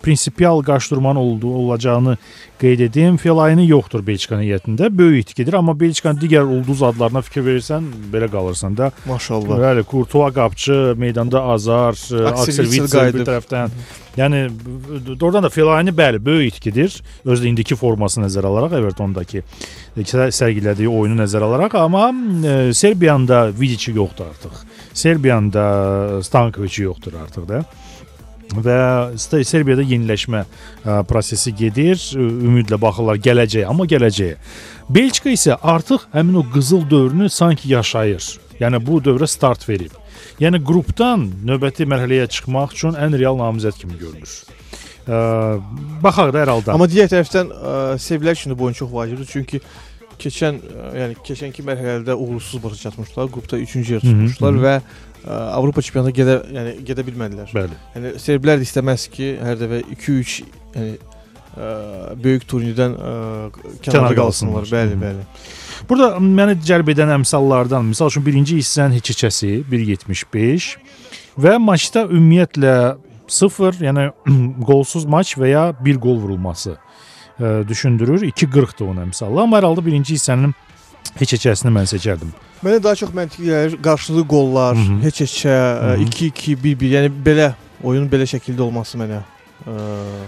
[0.02, 2.16] prinsipial qarşıdurmanın olduğu olacağını
[2.61, 3.16] qeyd edim.
[3.16, 4.90] Fellaini yoxdur Belçikanın heyətində.
[4.98, 8.90] Böyük itkidir, amma Belçikanın digər ulduz adlarına fikir verirsən, belə qalırsan da.
[9.09, 9.59] Maşallah.
[9.64, 11.98] Bəli, Courtois qapçı, meydanda Azar,
[12.33, 13.74] Axel Witsel bir tərəfdən.
[14.18, 14.40] Yəni
[15.20, 17.02] doğrudan da Fellaini bəli, böyük itkidir.
[17.24, 19.42] Özü də indiki forması nəzərə alaraq Evertondakı
[19.96, 20.04] e,
[20.61, 22.11] sərgilədiyi oyunu nəzərə alaraq, amma
[22.44, 24.53] e, Serbiyanın da Vidic yoxdur artıq.
[24.92, 27.62] Serbiyanın da Stankovic yoxdur artıq da.
[28.51, 30.42] Və Serbiyada yeniləşmə
[30.85, 31.96] ə, prosesi gedir.
[32.18, 34.37] Ümidlə baxırlar gələcəyə, amma gələcəyə.
[34.90, 38.27] Belçika isə artıq həmin o qızıl dövrünü sanki yaşayır.
[38.61, 39.94] Yəni bu dövrə start verib.
[40.42, 44.35] Yəni qrupdan növbəti mərhələyə çıxmaq üçün ən real namizəd kimi görünür.
[45.07, 45.20] Ə,
[46.03, 46.75] baxaq da hər halda.
[46.75, 49.31] Amma digər tərəfdən ə, serblər üçün də bu oyun çox vacibdir.
[49.31, 49.62] Çünki
[50.20, 53.30] keçən ə, yəni keçənki mərhələdə uğursuz başa çatmışlar.
[53.35, 54.64] Qrupda 3-cü yer Hı hı, tutmuşlar hı hı.
[54.66, 57.54] və ə, Avropa çempionatına gedə yəni gedə bilmədilər.
[57.56, 57.78] Bəli.
[57.96, 60.37] Yəni serblər də istəməz ki, hər dəfə 2-3
[60.76, 61.70] yəni ə,
[62.24, 63.14] böyük turnirdən ə,
[63.54, 64.64] Kənarda kənarda qalsınlar.
[64.64, 64.72] qalsınlar.
[64.76, 65.02] Bəli, Hı.
[65.04, 65.26] bəli.
[65.90, 70.74] Burada məni cəlb edən əmsallardan, məsəl üçün birinci hissənin heç içəsi 1.75
[71.40, 72.74] və maçda ümumiyyətlə
[73.30, 74.04] 0, yəni
[74.68, 76.76] qolsuz maç və ya 1 qol vurulması
[77.68, 78.22] düşündürür.
[78.31, 79.40] 2.40-dır onun əmsalı.
[79.42, 80.55] Amma hər halda birinci hissənin
[81.18, 82.31] heç içəsini mən seçərdim.
[82.64, 84.76] Mənə daha çox məntiqli gəlir qarşılıqlı qollar,
[85.07, 86.09] heç-heçə, Hı hı.
[86.11, 89.22] 2-2, 1-1, yəni belə oyunun belə şəkildə olması mənə
[89.66, 89.74] ə,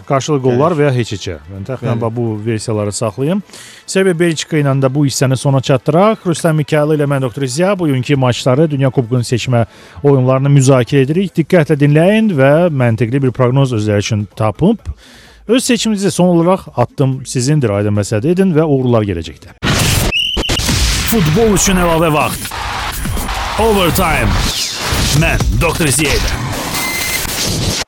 [0.08, 1.36] Qarşılıq qollar və ya heç içə.
[1.52, 2.16] Mən təxminən Bəli.
[2.16, 3.42] bu versiyaları saxlayım.
[3.86, 6.24] Serbiya Belçika ilə də bu hissəni sona çatdıraq.
[6.26, 9.66] Rüstəm Mikayılı ilə mən Doktor Ziya bugünkü maçları Dünya Kubokunun seçmə
[10.02, 11.34] oyunlarını müzakirə edirik.
[11.36, 14.78] Diqqətlə dinləyin və məntiqli bir proqnoz özləri üçün tapıb
[15.48, 19.56] öz seçiminizi son olaraq addım sizindir, aydın məsələdə edin və uğurlar gələcəkdə.
[21.12, 22.48] Futbol üçün əlavə vaxt.
[23.60, 24.32] Overtime.
[25.20, 25.44] Mən
[25.92, 26.51] Ziya ilə.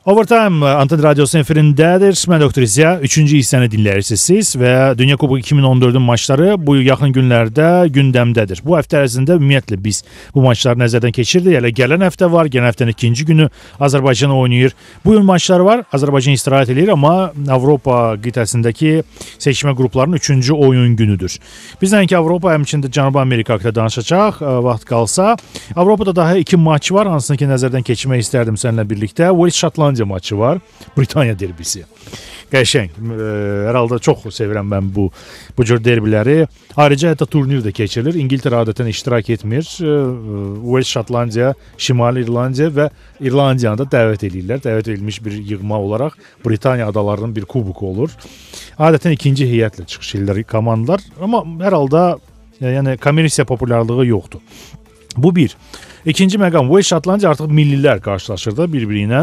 [0.05, 2.13] Overtime Anten Radyosu efirindədir.
[2.29, 2.91] Mən Doktor İzya.
[3.01, 8.61] Üçüncü hissəni dinləyirsiniz siz və Dünya Kuboku 2014-ün maçları bu yaxın günlərdə gündəmdədir.
[8.67, 10.03] Bu həftə ərzində ümumiyyətlə biz
[10.35, 11.57] bu maçları nəzərdən keçirdik.
[11.57, 12.51] Hələ gələn həftə var.
[12.53, 13.47] Gələn həftənin ikinci günü
[13.81, 14.75] Azərbaycan oynayır.
[15.07, 15.87] Bu gün maçları var.
[15.97, 18.93] Azərbaycan istirahət edir, amma Avropa qitəsindəki
[19.41, 21.39] seçmə qruplarının üçüncü oyun günüdür.
[21.81, 24.45] Biz nəinki Avropa, həmçinin də Cənubi Amerika haqqında danışacaq.
[24.45, 25.33] ə, Vaxt qalsa,
[25.75, 29.33] Avropada daha iki maç var, hansını ki nəzərdən keçirmək istərdim səninlə birlikdə.
[29.33, 30.59] Wales Şotlandiya maçı var,
[30.97, 31.85] Britaniya derbisi.
[32.53, 32.91] Qəşəng.
[32.99, 33.29] Ə,
[33.69, 35.09] Hər halda çox sevirəm mən bu
[35.57, 36.47] bu cür derbiləri.
[36.77, 38.19] Ayrıca hətta turnir də keçirilir.
[38.19, 39.63] İngiltərə adətən iştirak etmir.
[39.63, 39.95] Ə,
[40.67, 42.89] Wales Şotlandiya, Şimali İrlandiya və
[43.21, 44.63] İrlandiyanı da dəvət edirlər.
[44.67, 48.15] Dəvət edilmiş bir yığma olaraq Britaniya adalarının bir kuboku olur.
[48.79, 52.05] Adətən ikinci heyətlə çıxış edirlər komandalar, amma hər halda
[52.61, 54.41] e, yəni kommersiya populyarlığı yoxdur.
[55.17, 55.57] Bu bir.
[56.07, 59.23] İkinci məqam Wales Şotlandiya artıq millilər qarşılaşır da bir-biri ilə.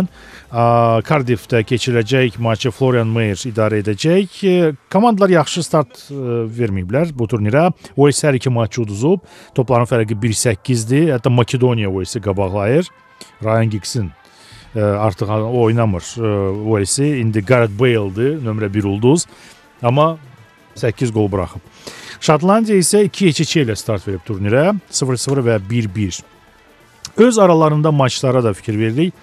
[1.05, 4.39] Cardiffdə keçiriləcək maçı Florian Mayer idarə edəcək.
[4.49, 6.15] E, Komandalar yaxşı start e,
[6.57, 7.67] verməyiblər bu turnirə.
[7.93, 9.21] Wales hər iki maçı uduzub.
[9.53, 11.13] Topların fərqi 1-8-dir.
[11.13, 12.89] Hətta Makedoniya Walesi qabaqlayır.
[13.43, 14.09] Ryan Giggs'in
[14.75, 16.01] e, artıq oynamır
[16.65, 17.13] Walesi.
[17.21, 19.27] İndi Gareth Bale-dır, nömrə 1 ulduz.
[19.83, 20.17] Amma
[20.75, 21.61] 8 gol buraxıb.
[22.19, 24.71] Şotlandiya isə 2-2 ilə start verib turnirə.
[24.89, 26.23] 0-0 və 1-1.
[27.17, 29.13] Öz aralarında maçlara da fikir veririk.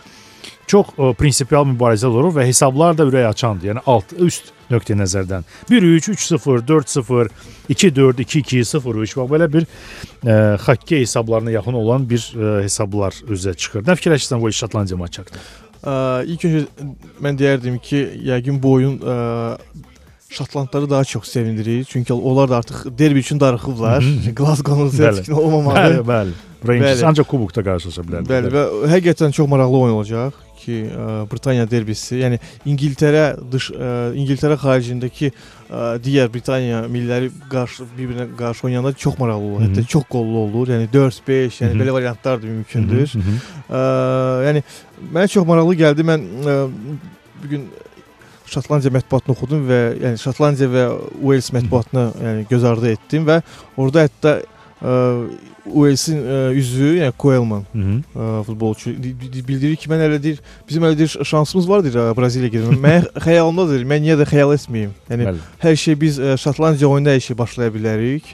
[0.69, 3.71] Çox ə, prinsipial mübarizə olur və hesablar da ürək açandır.
[3.71, 7.31] Yəni alt üst nöqteyi nəzərdən 1-3, 3-0, 4-0,
[7.73, 13.57] 2-4, 2-2, 0-3 bax belə bir ə, xokkey hesablarına yaxın olan bir ə, hesablar üzə
[13.57, 13.87] çıxır.
[13.89, 15.47] Nə fikirləşirsən bu Şotlandiya maçı haqqında?
[15.79, 15.97] Ə,
[16.35, 16.65] ilk öncə
[17.25, 19.17] mən deyərdim ki, yəqin bu oyun ə,
[20.29, 21.85] Şotlandları daha çox sevindirir.
[21.85, 24.03] Çünki onlar da artıq derbi üçün darıxıblar.
[24.37, 25.15] Glasgow-nun Bəli.
[25.15, 25.79] seçkin olmamalı.
[25.79, 26.33] Bəli, bəli.
[26.69, 27.07] Rangers Bəli.
[27.07, 28.29] ancaq kubokda qarşılaşa bilərlər.
[28.29, 33.91] Bəli və həqiqətən çox maraqlı oyun olacaq ki, ə, Britaniya derbisi, yəni İngiltərə dış ə,
[34.19, 39.61] İngiltərə xaricindəki ə, digər Britaniya milliləri qarşı bir-birinə qarşı oynayanda çox maraqlı olur.
[39.61, 39.71] Hı hı.
[39.71, 40.75] Hətta çox qollu olur.
[40.75, 41.83] Yəni 4-5, yəni Hı hı.
[41.83, 43.09] belə variantlar da mümkündür.
[43.15, 43.37] Hı -hı.
[43.71, 43.83] Ə,
[44.49, 44.65] yəni
[45.15, 46.09] mənə çox maraqlı gəldi.
[46.11, 46.59] Mən ə,
[47.43, 47.69] bu gün
[48.49, 50.85] Şotlandiya mətbuatını oxudum və yəni Şotlandiya və
[51.21, 53.43] Wales mətbuatını yəni göz ardı etdim və
[53.77, 54.35] orada hətta
[54.81, 54.97] ə,
[55.69, 57.13] Walesin ə, üzvü, yəni
[57.75, 58.01] -hı.
[58.15, 62.17] ə, futbolçu di- di- bildirir ki, mən hələ deyir, bizim hələ deyir şansımız var deyir
[62.17, 62.81] Braziliya gedəndə.
[62.81, 64.91] Mən xəyalımdadır, mən niyə də xəyal etməyim.
[65.11, 65.39] Yəni Bəli.
[65.61, 68.25] hər şey biz Şotlandiya oyunda hər şey başlaya bilərik.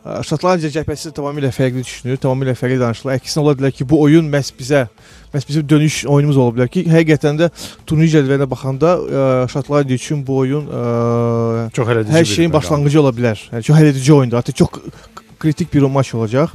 [0.00, 3.18] Şotlandiya cəbhəsi tamamilə fərqli düşünür, tamamilə fərqli danışırlar.
[3.20, 4.86] Əksinə ola bilər ki, bu oyun məhz bizə,
[5.34, 7.50] məhz bizim dönüş oyunumuz ola bilər ki, həqiqətən də
[7.86, 10.84] turnir cədvəlinə baxanda ə, Şotlandiya üçün bu oyun ə,
[11.76, 13.42] Çox hələ hər şeyin başlanğıcı ola bilər.
[13.52, 14.40] Yəni çox həll edici oyundur.
[14.40, 14.80] Hətta çox
[15.40, 16.54] kritik bir maç olacaq.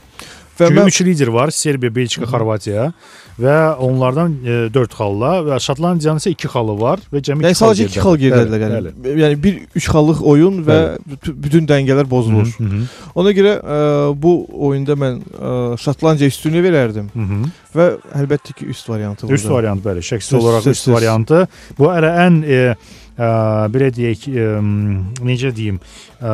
[0.60, 1.52] Və Çünki mən 3 lider var.
[1.52, 2.92] Serbiya, Belçika, Xorvatiya
[3.42, 4.36] və onlardan
[4.74, 8.00] 4 xalla və Şotlandiyanın isə 2 xalı var və cəmi yəni iki xal sadəcə 2
[8.06, 8.72] xal geridədirlər.
[8.72, 10.78] Bəli, Yəni, yəni bir 3 xallıq oyun və
[11.12, 12.48] bütün- bütün dəngələr bozulur.
[12.58, 12.82] Hı -hı.
[13.16, 17.42] Ona görə ə, bu oyunda mən ə, Şotlandiya üstünlüyü verərdim Hı -hı.
[17.76, 17.86] və
[18.22, 19.56] əlbəttə ki üst variantı Üst burada.
[19.56, 21.48] variant bəli, Söz- olaraq üst variantı.
[21.80, 22.76] Bu hələ ən e, ə,
[23.16, 24.48] belə deyək, ə,
[25.26, 25.78] necə deyim,
[26.20, 26.34] ə,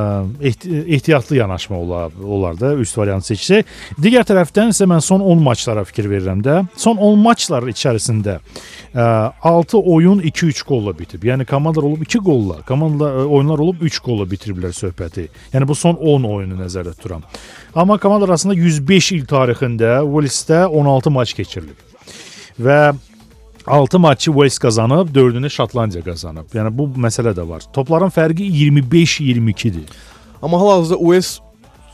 [0.50, 3.70] ehti ehtiyatlı yanaşma olar, olar da üst variant seçsək.
[4.02, 6.62] Digər tərəfdən isə mən son 10 maçlara fikir verirəm də.
[6.80, 9.06] Son 10 maçlar içərisində ə,
[9.52, 11.26] 6 oyun 2-3 qolla bitib.
[11.30, 15.28] Yəni komandalar olub 2 qolla, komandalar ə, oyunlar olub 3 qolla bitiriblər söhbəti.
[15.54, 17.26] Yəni bu son 10 oyunu nəzərdə tuturam.
[17.76, 21.78] Amma komandalar arasında 105 il tarixində Walesdə 16 maç keçirilib.
[22.62, 22.82] Və
[23.67, 26.50] 6 maçı Wales qazanıb, 4-ünü Şotlandiya qazanıb.
[26.54, 27.63] Yəni bu məsələ də var.
[27.74, 29.86] Topların fərqi 25-22-dir.
[30.41, 31.39] Amma hal-hazırda US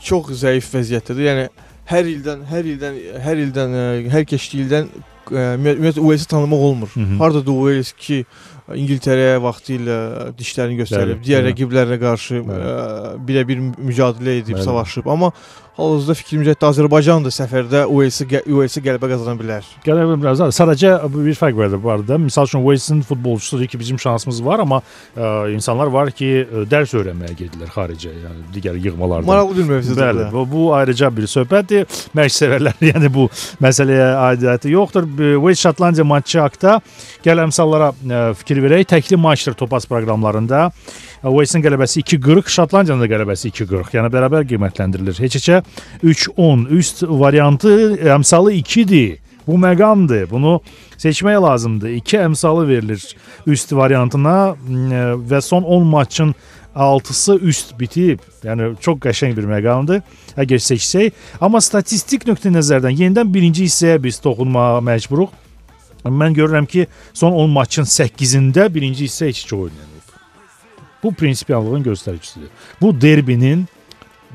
[0.02, 1.24] çox zəif vəziyyətdədir.
[1.28, 1.48] Yəni
[1.90, 6.88] hər ildən, hər ildən, hər ildən, ə, hər keçdiyi ildən ə, ümumiyyətlə US-i tanımaq olmur.
[6.94, 7.18] Hı -hı.
[7.18, 8.24] Hardadır US ki
[8.68, 9.98] İngiltərəyə vaxtı ilə
[10.38, 11.52] dişlərini göstərib, Bəli, digər bəli.
[11.52, 12.72] rəqiblərinə qarşı ə,
[13.28, 14.64] birə-bir mücadilə edib, Bəli.
[14.64, 15.06] savaşıb.
[15.06, 15.32] Amma
[15.78, 19.66] hal-hazırda fikrimcə hətta Azərbaycan da səfərdə US-i US-i qələbə qazana bilər.
[19.84, 22.18] Gəlib biraz sadəcə bir fərq var bu arada.
[22.22, 26.64] Məsəl üçün Walesin futbolçusu deyir ki, bizim şansımız var, amma ə, insanlar var ki, ə,
[26.70, 29.26] dərs öyrənməyə gedirlər xaricə, yəni digər yığmalarda.
[29.28, 30.02] Maraqlı bir mövzudur.
[30.02, 30.44] Bəli, bu.
[30.50, 31.86] bu, ayrıca bir söhbətdir.
[32.18, 33.28] Məşq sevərlər, yəni bu
[33.62, 35.06] məsələyə aidiyyəti yoxdur.
[35.44, 36.80] Wales Şotlandiya maçı haqqında
[37.26, 38.88] gəl əmsallara ə, fikir verək.
[38.96, 40.70] Təkli maçdır Topaz proqramlarında.
[41.22, 43.96] Walesin qələbəsi 2.40, Şotlandiyanın da qələbəsi 2.40.
[43.98, 45.18] Yəni bərabər qiymətləndirilir.
[45.18, 45.62] Heç-heçə
[46.06, 47.72] 3-10 üst variantı
[48.14, 49.16] əmsalı 2-dir.
[49.48, 50.28] Bu məqamdır.
[50.30, 50.60] Bunu
[51.00, 51.88] seçmək lazımdır.
[51.88, 53.02] 2 əmsalı verilir
[53.46, 56.34] üst variantına ə, və son 10 maçın
[56.76, 58.22] 6-sı üst bitib.
[58.44, 60.04] Yəni çox qəşəng bir məqamdır.
[60.38, 65.34] Əgər seçsək, amma statistik nöqteyi-nəzərdən yenidən birinci hissəyə biz toxunmağa məcburuq.
[66.04, 69.87] Mən görürəm ki, son 10 maçın 8-də birinci hissə heç iki oynanıb.
[71.02, 72.48] Bu prinsipiallığın göstəricisidir.
[72.80, 73.66] Bu derbinin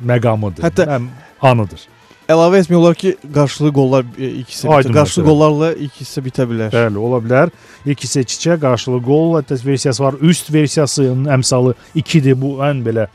[0.06, 0.64] məqamıdır.
[0.64, 1.08] Hətta- Həm
[1.42, 1.88] anıdır.
[2.32, 6.72] Əlavə etmək olar ki, qarşılıqlı qollar e, ikisi Aydın bitə, qarşılıqlı qollarla ikisi bitə bilər.
[6.72, 7.52] Bəli, ola bilər.
[7.86, 10.16] İlk hissə iç-içə qarşılıqlı gol hətta versiyası var.
[10.22, 12.40] Üst versiyasının əmsalı 2-dir.
[12.42, 13.10] Bu ən belə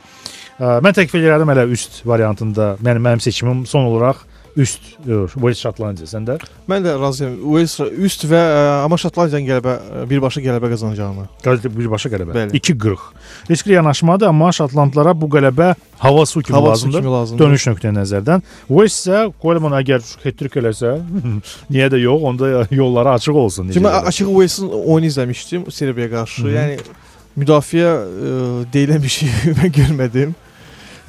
[0.59, 2.75] ə, mən təklif edirəm elə üst variantında.
[2.85, 4.21] Mənim mənim seçimim son olaraq
[4.59, 6.07] üst e, Wales Şotlandiya.
[6.11, 6.35] Səndə?
[6.69, 7.35] Mən də razıyam.
[7.53, 7.75] Wales
[8.07, 11.25] üst və ə, amma Şotlandiyanın qələbə ə, birbaşa qələbə qazanacağını.
[11.45, 12.35] Qazete birbaşa qələbə.
[12.35, 12.59] Bəli.
[12.59, 13.05] 2-40.
[13.49, 16.99] Riskli yanaşmadır, amma Şotlandlara bu qələbə hava su kimi Hava lazımdır.
[17.01, 17.45] kimi lazımdır.
[17.45, 18.43] Dönüş nöqteyi nəzərdən.
[18.67, 20.95] Wales isə Coleman əgər hat-trick eləsə,
[21.73, 23.71] niyə də yox, onda yolları açıq olsun.
[23.73, 24.03] Çünki mən də.
[24.13, 26.43] açıq Walesin oyunu izləmişdim Serbiyaya qarşı.
[26.43, 26.55] Hı -hı.
[26.59, 26.77] Yəni
[27.39, 28.35] müdafiə ə,
[28.73, 30.35] deyilən bir şey mən görmədim.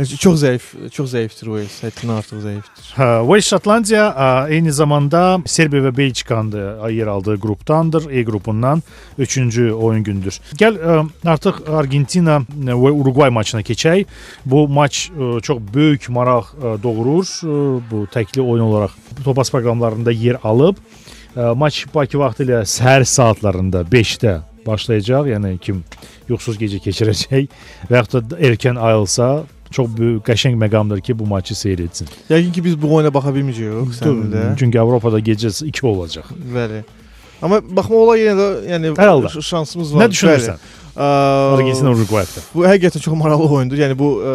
[0.01, 1.75] Çox zəif, çox zəifdir Wales.
[1.85, 2.85] Həddindən artıq zəifdir.
[2.97, 8.07] Hə, Wales Şotlandiya ə, eyni zamanda Serbiya və Belçikanın da yer aldığı qrupdandır.
[8.09, 8.83] E qrupundan
[9.19, 10.39] 3-cü oyun gündür.
[10.61, 10.97] Gəl ə,
[11.29, 14.09] artıq Argentina və Uruqvay maçına keçək.
[14.47, 17.27] Bu maç ə, çox böyük maraq ə, doğurur.
[17.27, 17.61] Ə,
[17.91, 20.81] Bu təkli oyun olaraq Topaz proqramlarında yer alıb.
[21.37, 25.35] Ə, Maç Bakı vaxtı ilə səhər saatlarında 5-də başlayacaq.
[25.35, 25.85] Yəni kim
[26.29, 27.51] yuxusuz gecə keçirəcək
[27.91, 29.33] və yaxud da erkən ayılsa
[29.71, 32.09] çox böyük qəşəng məqamdır ki, bu maçı seyr etsin.
[32.31, 34.45] Yəqin ki biz bu oyuna baxa bilməyəcəyik səndə.
[34.59, 36.31] Çünki Avropada gecə 2 olacaq.
[36.55, 36.83] Bəli.
[37.43, 39.29] Amma baxma olar yenə də yəni Hər halda.
[39.33, 40.03] ş- şansımız var.
[40.05, 40.59] Nə düşünürsən?
[40.61, 40.79] Bəli.
[41.57, 42.43] Argentina Uruqvayda.
[42.55, 43.79] Bu həqiqətən çox maraqlı oyundur.
[43.79, 44.33] Yəni bu ə,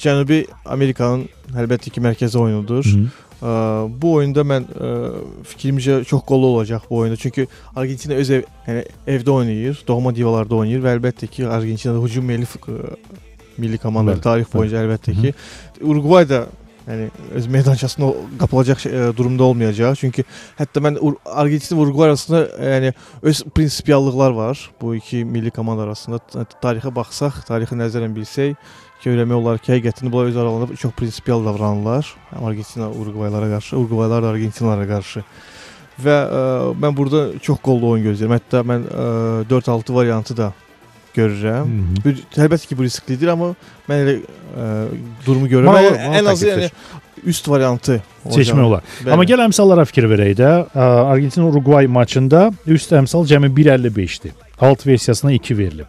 [0.00, 1.26] Cənubi Amerikanın
[1.60, 2.86] əlbəttə ki mərkəzi oyunudur.
[3.40, 3.52] Ə,
[4.00, 4.90] bu oyunda mən ə,
[5.50, 7.16] fikrimcə çox qollu olacaq bu oyunda.
[7.20, 8.84] Çünki Argentina öz ev, yəni
[9.18, 12.94] evdə oynayır, doğma divalarda oynayır və əlbəttə ki Argentinada hücum milli f- ə,
[13.60, 15.34] milli komandaları Bəli, tarix boyunca əlbəttə Hı ki
[15.92, 16.40] Uruqvay da
[16.90, 17.06] yəni
[17.38, 19.94] öz meydançasını o- qapılacaq şey, ə, durumda olmayacaq.
[20.00, 20.24] Çünki
[20.58, 20.96] hətta mən
[21.28, 22.40] Argentina və Uruqvay arasında
[22.72, 22.92] yəni
[23.22, 26.18] öz prinsipiallıqlar var bu iki milli komanda arasında.
[26.18, 28.56] Ta- Tarixə baxsaq, tarixi nəzərən bilsək,
[29.04, 32.10] görmək olar ki, həqiqətən bunlar öz aralarında çox prinsipial davranırlar.
[32.42, 35.22] Argentina Uruqvaylara qarşı, Uruqvaylar da Argentinalara qarşı.
[36.00, 36.42] Və ə,
[36.80, 38.38] mən burada çox qollu oyun gözləyirəm.
[38.40, 39.06] Hətta mən ə,
[39.52, 40.52] 4-6 variantı da
[41.16, 41.70] görürəm.
[42.36, 43.52] Əlbəttə ki, bu risklidir, amma
[43.90, 44.66] mən elə ə,
[45.26, 45.70] durumu görürəm.
[45.72, 46.70] Maraqlı- Ən- maraqlı Ən azı yəni
[47.26, 48.82] üst variantı Seçmək olar.
[49.04, 49.12] Bəli.
[49.12, 50.50] Amma gəl əmsallara fikir verək də.
[50.74, 54.32] Ə, Argentina Uruqvay maçında üst əmsal cəmi 1.55-dir.
[54.60, 55.86] Alt versiyasına 2 verilib.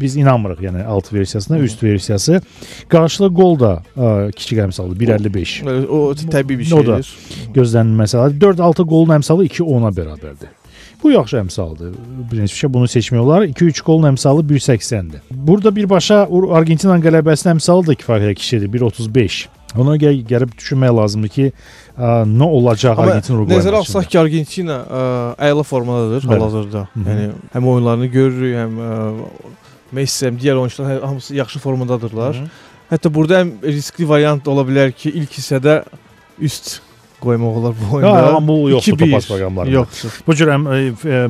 [0.00, 1.62] Biz inanmırıq yəni alt versiyasına, Hı.
[1.62, 2.40] üst versiyası.
[2.88, 5.52] Qarşılıq gol da ə, kiçik əmsaldır 1.55.
[5.66, 7.02] Bəli, o təbii bir O da.
[7.02, 7.50] şeydir.
[7.54, 10.54] Gözlənilməsi məsələ 4-6 golun əmsalı 2-10-a bərabərdir.
[11.02, 11.92] Bu yaxşı əmsaldır.
[12.32, 13.42] Birinci şey bunu seçmək olar.
[13.42, 15.20] 2-3 golun əmsalı 1.80-dir.
[15.30, 19.46] Burada birbaşa Argentinanın qələbəsinin əmsalı da kifayət kiçikdir, 1.35.
[19.78, 21.46] Ona gəl gəlib düşünmək lazımdır ki,
[21.92, 25.02] ə, nə olacaq Amma Argentin Uruguay Nəzərə alsaq ki, Argentina ə,
[25.50, 26.86] əla formadadır hal-hazırda.
[27.04, 28.96] Yəni həm oyunlarını görürük, həm ə,
[29.92, 32.36] Messi, həm digər oyunçular hə- hamısı yaxşı formadadırlar.
[32.36, 32.66] Hı -hı.
[32.90, 35.82] Hətta burada ən riskli variant ola bilər ki, ilk hissədə
[36.40, 36.80] üst
[37.22, 38.18] qoymaq olar bu oyunda.
[38.18, 38.98] Ya, amma bu yoxdur 2-1.
[38.98, 39.74] topas proqramlarında.
[39.74, 40.10] Yoxdur.
[40.26, 41.20] Bu cür həm, ə, f- ə,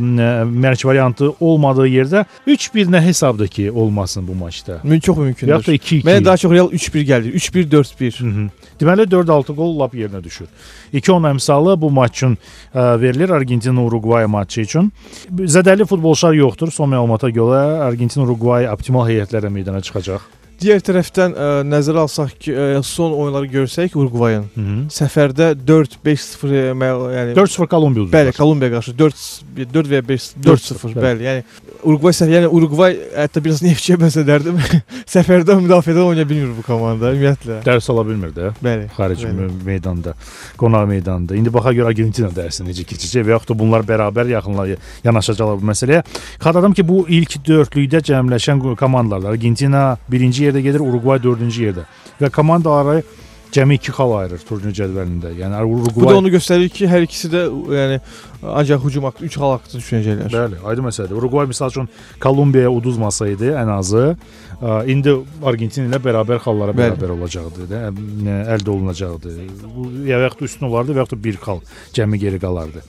[0.64, 4.80] mərc variantı olmadığı yerdə 3-1 nə hesabdır ki, olmasın bu maçda?
[4.82, 5.52] Mümkün çox mümkündür.
[5.52, 6.02] Yaxud da 2-2.
[6.04, 7.32] Mənə daha çox Real 3-1 gəlir.
[7.34, 8.20] 3-1 4-1.
[8.20, 8.48] Hı -hı.
[8.80, 10.46] Deməli 4-6 qol lap yerinə düşür.
[10.94, 12.38] 2-10 əmsalı bu maç üçün
[12.74, 14.92] ə, verilir Argentina Uruguay maçı üçün.
[15.34, 16.70] Zədəli futbolçular yoxdur.
[16.70, 20.20] Son məlumata görə Argentina Uruguay optimal heyətlərlə meydana çıxacaq.
[20.58, 23.94] Digər tərəfdən ə, nəzərə alsaq ki, ə, son oyunları görsək
[24.64, 24.78] -hı.
[24.90, 28.26] səfərdə 4-5-0 ə, mə- yəni 4-0 Kolumbiya uduzdular.
[28.26, 29.14] Bəli, Kolumbiyaya qarşı 4
[29.74, 31.02] 4 və 5 4-0, 4-0.
[31.04, 31.44] Bəli, yəni
[31.84, 34.58] Uruguay səfər, yəni Uruguay hətta biraz Neftçiyə bənzədərdim.
[35.14, 37.60] səfərdə müdafiədə oynaya bilmir bu komanda ümumiyyətlə.
[37.66, 38.50] Dərs ala bilmir də.
[38.64, 38.88] Bəli.
[38.96, 39.48] xarici Bəli.
[39.64, 40.14] meydanda,
[40.58, 41.36] qonaq meydanda.
[41.38, 45.70] İndi baxa görə Argentina dərsi necə keçəcək və yaxud da bunlar bərabər yaxınlar yanaşacaqlar bu
[45.70, 46.02] məsələyə.
[46.42, 51.88] Xatırladım ki, bu ilk dördlükdə cəmləşən komandalar Argentina birinci yerdə gedir, Uruguay dördüncü yerdə
[52.20, 53.02] və komandaları
[53.52, 55.30] cəmi 2 xal ayırır turnir cədvəlində.
[55.38, 55.60] Yəni
[55.96, 57.96] Bu da onu göstərir ki, hər ikisi də yəni
[58.44, 60.34] ancaq hücum haqqı 3 xal haqqında düşünəcəklər.
[60.34, 61.16] Bəli, aydın məsələdir.
[61.16, 61.88] Uruguay məsəl üçün
[62.20, 64.04] Kolumbiyaya uduzmasaydı ən azı,
[64.92, 65.14] indi
[65.48, 66.92] Argentina ilə bərabər xallara Bəli.
[66.92, 67.80] bərabər olacaqdı da,
[68.52, 69.32] əldə olunacaqdı.
[69.64, 71.64] Bu ya yaxud üstün olardı və yaxud bir xal
[71.96, 72.84] cəmi geri qalardı.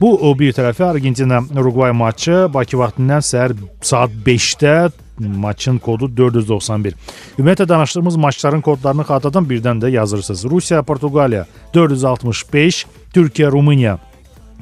[0.00, 4.76] Bu o bir tərəfi Argentina Uruguay maçı Bakı vaxtından səhər saat 5-də
[5.18, 6.94] maçın kodu 491.
[7.38, 10.44] Ümumiyyətlə danışdığımız maçların kodlarını xatırladan birdən də yazırsınız.
[10.44, 13.98] Rusiya, Portuqaliya 465, Türkiyə, Rumıniya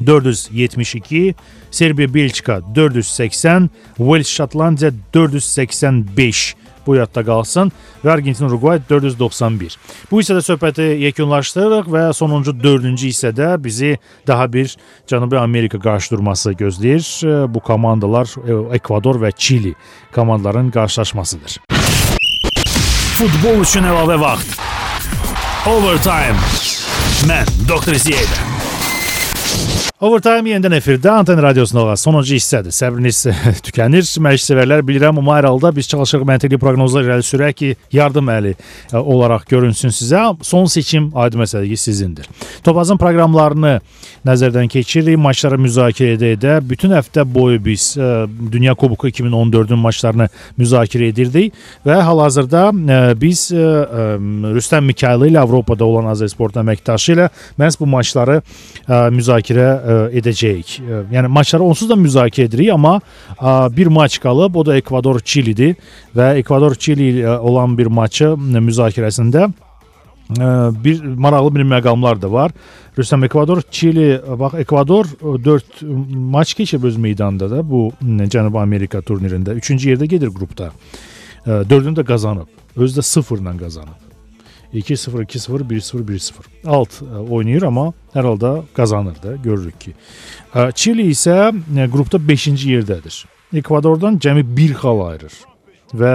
[0.06, 1.34] 472,
[1.70, 7.72] Serbiya, Belçika 480, Wales, Şotlandiya 485 bu yadda qalsın
[8.04, 9.76] və Argentina, Uruguay 491.
[10.10, 14.76] Bu hissədə söhbəti yekunlaşdırırıq və sonuncu 4-cü hissədə bizi daha bir
[15.10, 17.04] Cənubi Amerika qarşıdurması gözləyir.
[17.54, 19.74] Bu komandalar e, Ekvador və Çili
[20.14, 21.60] komandaların qarşılaşmasıdır.
[23.14, 24.58] Futbol üçün əlavə vaxt.
[25.70, 26.40] Overtime.
[27.30, 28.53] Mən Doktor Ziyədə.
[30.02, 32.74] Overtime yenidən efirdə Anten Radiosunda sonuncu hissədir.
[32.74, 33.20] Səbriniz
[33.68, 34.02] tükənir.
[34.26, 38.98] Məşqçilər bilirəm, amma hər halda biz çalışırıq məntiqli proqnozlar irəli sürək ki, yardım əli ə,
[38.98, 40.24] olaraq görünsün sizə.
[40.42, 42.26] Son seçim aydın məsələdir sizindir.
[42.66, 43.76] Topazın proqramlarını
[44.26, 50.26] nəzərdən keçiririk, maçları müzakirə edə-edə bütün həftə boyu biz ə, Dünya Kuboku 2014-ün maçlarını
[50.58, 51.54] müzakirə edirdik
[51.86, 57.30] və hal-hazırda ə, biz Rüstəm Mikayılı ilə Avropada olan Azərsport əməkdaşı ilə
[57.62, 58.40] məhz bu maçları
[59.14, 59.83] müzakirə
[60.20, 60.78] edəcəyik.
[60.80, 62.96] Ə, Yəni maçları onsuz da müzakirə edirik, amma
[63.36, 65.76] ə, bir maç qalıb, o da Ekvador Çilidir
[66.16, 69.50] və Ekvador Çili olan bir maçı müzakirəsində
[70.84, 72.52] bir maraqlı bir məqamlar da var.
[72.98, 75.04] Rüstəm Ekvador, Çili, bax Ekvador
[75.44, 75.64] 4
[76.10, 80.70] maç keçib öz meydanında da bu Cənubi Amerika turnirində 3-cü yerdə gedir qrupda.
[81.46, 82.48] 4-ünü də qazanıb.
[82.76, 84.03] Özü də 0 ilə qazanıb.
[84.74, 86.50] 2-0, 2-0, 1-0, 1-0.
[86.66, 89.94] Alt ə, oynayır amma hər halda qazanır da, görürük ki.
[90.54, 93.22] Ə, Çili isə ə, qrupda 5-ci yerdədir.
[93.54, 95.40] Ekvadordan cəmi 1 xal ayırır.
[95.94, 96.14] Və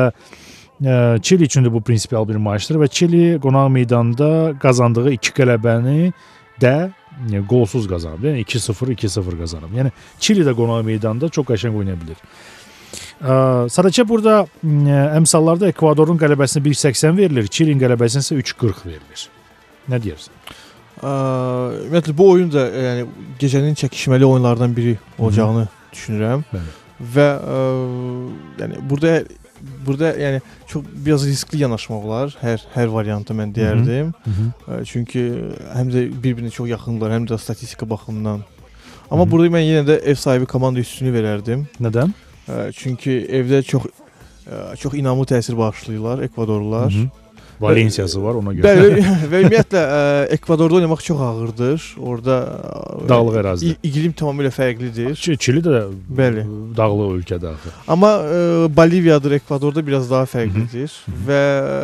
[1.21, 6.13] Çili üçün də bu prinsipial bir maçdır və Çili qonaq meydanında qazandığı 2 qələbəni
[6.61, 6.91] də
[7.49, 8.23] qolsuz qazanıb.
[8.23, 9.73] Yəni 2-0, 2-0 qazanıb.
[9.75, 12.21] Yəni Çili də qonaq meydanında çox qəşəng oynaya bilər.
[13.19, 19.25] Ə, Sadəcə burada ə, əmsallarda Ekvadorun qələbəsinə 1.80 verilir, Çilin qələbəsinə isə 3.40 verilir.
[19.91, 20.37] Nə deyirsən?
[21.03, 21.11] Ə,
[21.83, 23.07] Ümumiyyətlə bu oyun da yəni
[23.41, 26.45] gecənin çəkişməli oyunlardan biri olacağını düşünürəm.
[26.53, 26.77] Bəli.
[27.15, 27.59] Və ə,
[28.61, 29.17] yəni burada
[29.83, 30.39] burada yəni
[30.71, 34.13] çox biraz riskli yanaşmaq olar hər hər variantı mən deyərdim.
[34.23, 34.47] Hı -hı.
[34.77, 35.25] Ə, Çünki
[35.75, 38.43] həm də bir-birinə çox yaxındırlar, həm də statistika baxımından.
[39.11, 39.31] Amma Hı -hı.
[39.31, 41.65] burada mən yenə də ev sahibi komanda üstünlüyü verərdim.
[41.81, 42.07] Nədən?
[42.07, 42.28] Ə,
[42.75, 43.83] Çünki evdə çox
[44.49, 46.91] ə, çox inamlı təsir bağışlayırlar Ekvadorlular.
[46.93, 47.07] Hı -hı.
[47.59, 48.63] Valensiyası var ona görə.
[48.63, 51.87] Bəli və ümumiyyətlə ə, Ekvadorda oynamaq çox ağırdır.
[51.99, 52.35] Orda
[53.03, 53.65] ə, Dağlıq ərazidə.
[53.73, 55.09] i- iqlim tamamilə fərqlidir.
[55.11, 55.81] Ç- Çili də
[56.17, 56.45] Bəli.
[56.77, 57.69] dağlıq ölkədə axı.
[57.87, 61.17] Amma ə, Boliviyadır, Ekvadorda biraz daha fərqlidir Hı hı.
[61.27, 61.41] və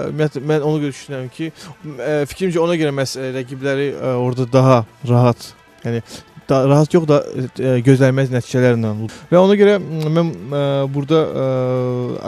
[0.10, 1.52] ümumiyyətlə mən ona görə düşünürəm ki,
[2.00, 6.02] ə, fikrimcə ona görə məs rəqibləri ə, orada daha rahat, yəni
[6.50, 8.94] da, rahat yox da ə, gözlənilməz nəticələrlə
[9.32, 11.48] və ona görə mən ə, burada ə,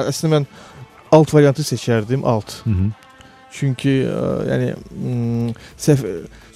[0.08, 0.48] əslində mən
[1.18, 2.62] alt variantı seçərdim, alt.
[2.66, 3.07] Hı -hı.
[3.52, 6.04] Çünki ə, yəni m, səf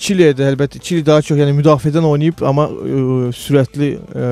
[0.01, 4.29] Çiliyə də əlbəttə Çili daha çox yəni müdafiədən oynayıb amma ə, sürətli ə,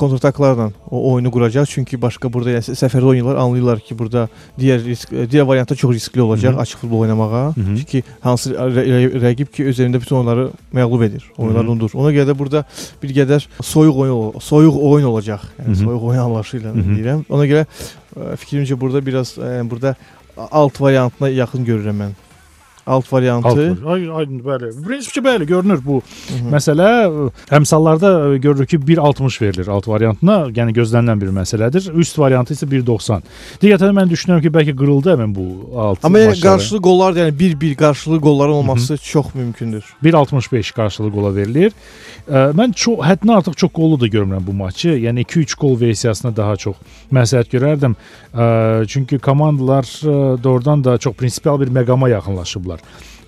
[0.00, 1.68] kontrataklarla o oyunu quracaq.
[1.70, 4.26] Çünki başqa burada yəni səfərdə oynayırlar, anlayırlar ki, burada
[4.58, 6.62] digər risk digər variantda çox riskli olacaq Hı -hı.
[6.62, 7.52] açıq futbol oynamağa.
[7.56, 7.76] Hı -hı.
[7.78, 11.72] Çünki hansı rə- rə- rəqib ki öz evində bütün oyunları məğlub edir, oyunları Hı -hı.
[11.72, 11.90] unudur.
[11.94, 12.64] Ona görə də burada
[13.02, 15.40] bir qədər soyuq oyun soyuq oyun olacaq.
[15.58, 15.84] Yəni Hı -hı.
[15.84, 16.96] soyuq oyun anlayışı ilə Hı -hı.
[16.96, 17.24] deyirəm.
[17.28, 17.66] Ona görə
[18.14, 19.96] fikrimcə burada biraz ə, burada
[20.36, 22.12] alt variantına yaxın görürəm mən.
[22.86, 23.48] Alt variantı.
[23.48, 24.68] Alt- Ay, ay, bəli.
[24.86, 26.50] Prinsipcə bəli görünür bu Hı -hı.
[26.54, 31.92] məsələ ə, əmsallarda ə, görürük ki 1.60 verilir alt variantına, yəni gözlənilən bir məsələdir.
[31.96, 33.22] Üst variantı isə 1.90.
[33.62, 35.44] Digərdən mən düşünürəm ki, bəlkə qırıldı həmin bu
[35.80, 36.04] alt.
[36.04, 36.52] Amma yəni maçları.
[36.52, 39.84] qarşılı qollar yəni 1-1 qarşılı qolların olması çox mümkündür.
[40.04, 41.72] 1.65 qarşılığı qola verilir.
[42.30, 44.88] Mən çox həddindən artıq çox qollu da görmürəm bu maçı.
[44.88, 46.76] Yəni 2-3 qol versiyasına daha çox
[47.12, 47.94] məsləhət görərdim.
[48.86, 49.84] Çünki komandalar
[50.44, 52.73] doğrudan da çox prinsipial bir məqama yaxınlaşıblar.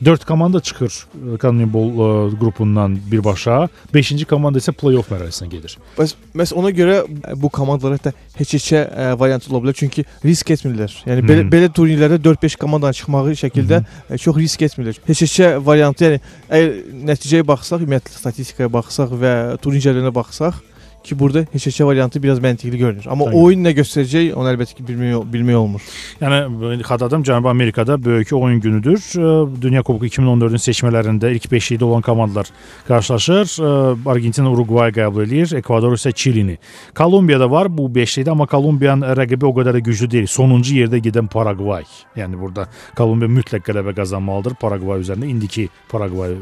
[0.05, 0.93] 4 komanda çıxır
[1.41, 3.63] Conmebol ə, qrupundan birbaşa,
[3.95, 5.79] 5-ci komanda isə play-off mərhələsinə gedir.
[5.97, 10.53] Bəs məs ona görə ə, bu komandalar hətta heç-heçə ə, variantı ola bilər çünki risk
[10.53, 10.93] etmirlər.
[11.09, 11.51] Yəni belə Mhm.
[11.55, 13.81] belə turnirlərdə 4-5 komandanın çıxmağı şəkildə
[14.13, 15.01] ə, çox risk etmirlər.
[15.09, 16.21] Heç-heçə variantı yəni
[16.51, 16.77] əgər
[17.15, 19.35] nəticəyə baxsaq, ümumiyyətlə statistikaya baxsaq və
[19.65, 20.61] turnirlərinə baxsaq
[21.07, 23.07] ki, burada heç-heçə variantı biraz məntiqli görünür.
[23.11, 23.43] Amma Təbii.
[23.43, 25.83] oyun nə göstərəcək, onu əlbəttə ki, bilmək bilmək olmur.
[26.21, 28.99] Yəni xatırladım Cənubi Amerikada böyük oyun günüdür.
[28.99, 32.51] Ə, Dünya Kuboku 2014-ün seçmələrində ilk 5-likdə olan komandalar
[32.89, 33.45] qarşılaşır.
[33.61, 33.73] Ə,
[34.11, 36.59] Argentina Uruqvayı qəbul eləyir, Ekvador isə Çilini.
[36.97, 40.27] Kolumbiya da var bu 5-likdə, amma Kolumbiyanın rəqibi o qədər də güclü deyil.
[40.31, 41.85] Sonuncu yerdə gedən Paragvay.
[42.17, 46.37] Yəni burada Kolumbiya mütləq qələbə qazanmalıdır Paragvay üzərində, indiki Paragvay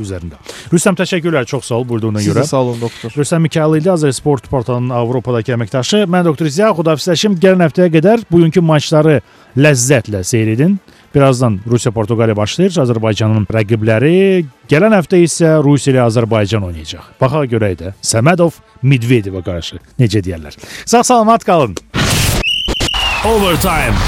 [0.00, 0.38] üzərində.
[0.72, 2.44] Rüstəm təşəkkürlər, çox sağ ol buyurduğuna Sizə görə.
[2.46, 3.10] sağ olun doktor.
[3.16, 6.04] Rüstəm Mikayıl idi Azər Sport portalının Avropadakı əməkdaşı.
[6.06, 7.34] Mən doktor Ziya Xudafisləşim.
[7.42, 9.16] Gələn həftəyə qədər bugünkü maçları
[9.58, 10.76] ləzzətlə seyr edin.
[11.14, 12.76] Birazdan Rusiya Portuqaliya başlayır.
[12.84, 17.10] Azərbaycanın rəqibləri gələn həftə isə Rusiya ilə Azərbaycan oynayacaq.
[17.18, 20.54] Baxaq görək də Səmədov Medvedevə qarşı necə deyirlər.
[20.86, 21.74] Sağ salamat qalın.
[23.26, 23.98] Overtime.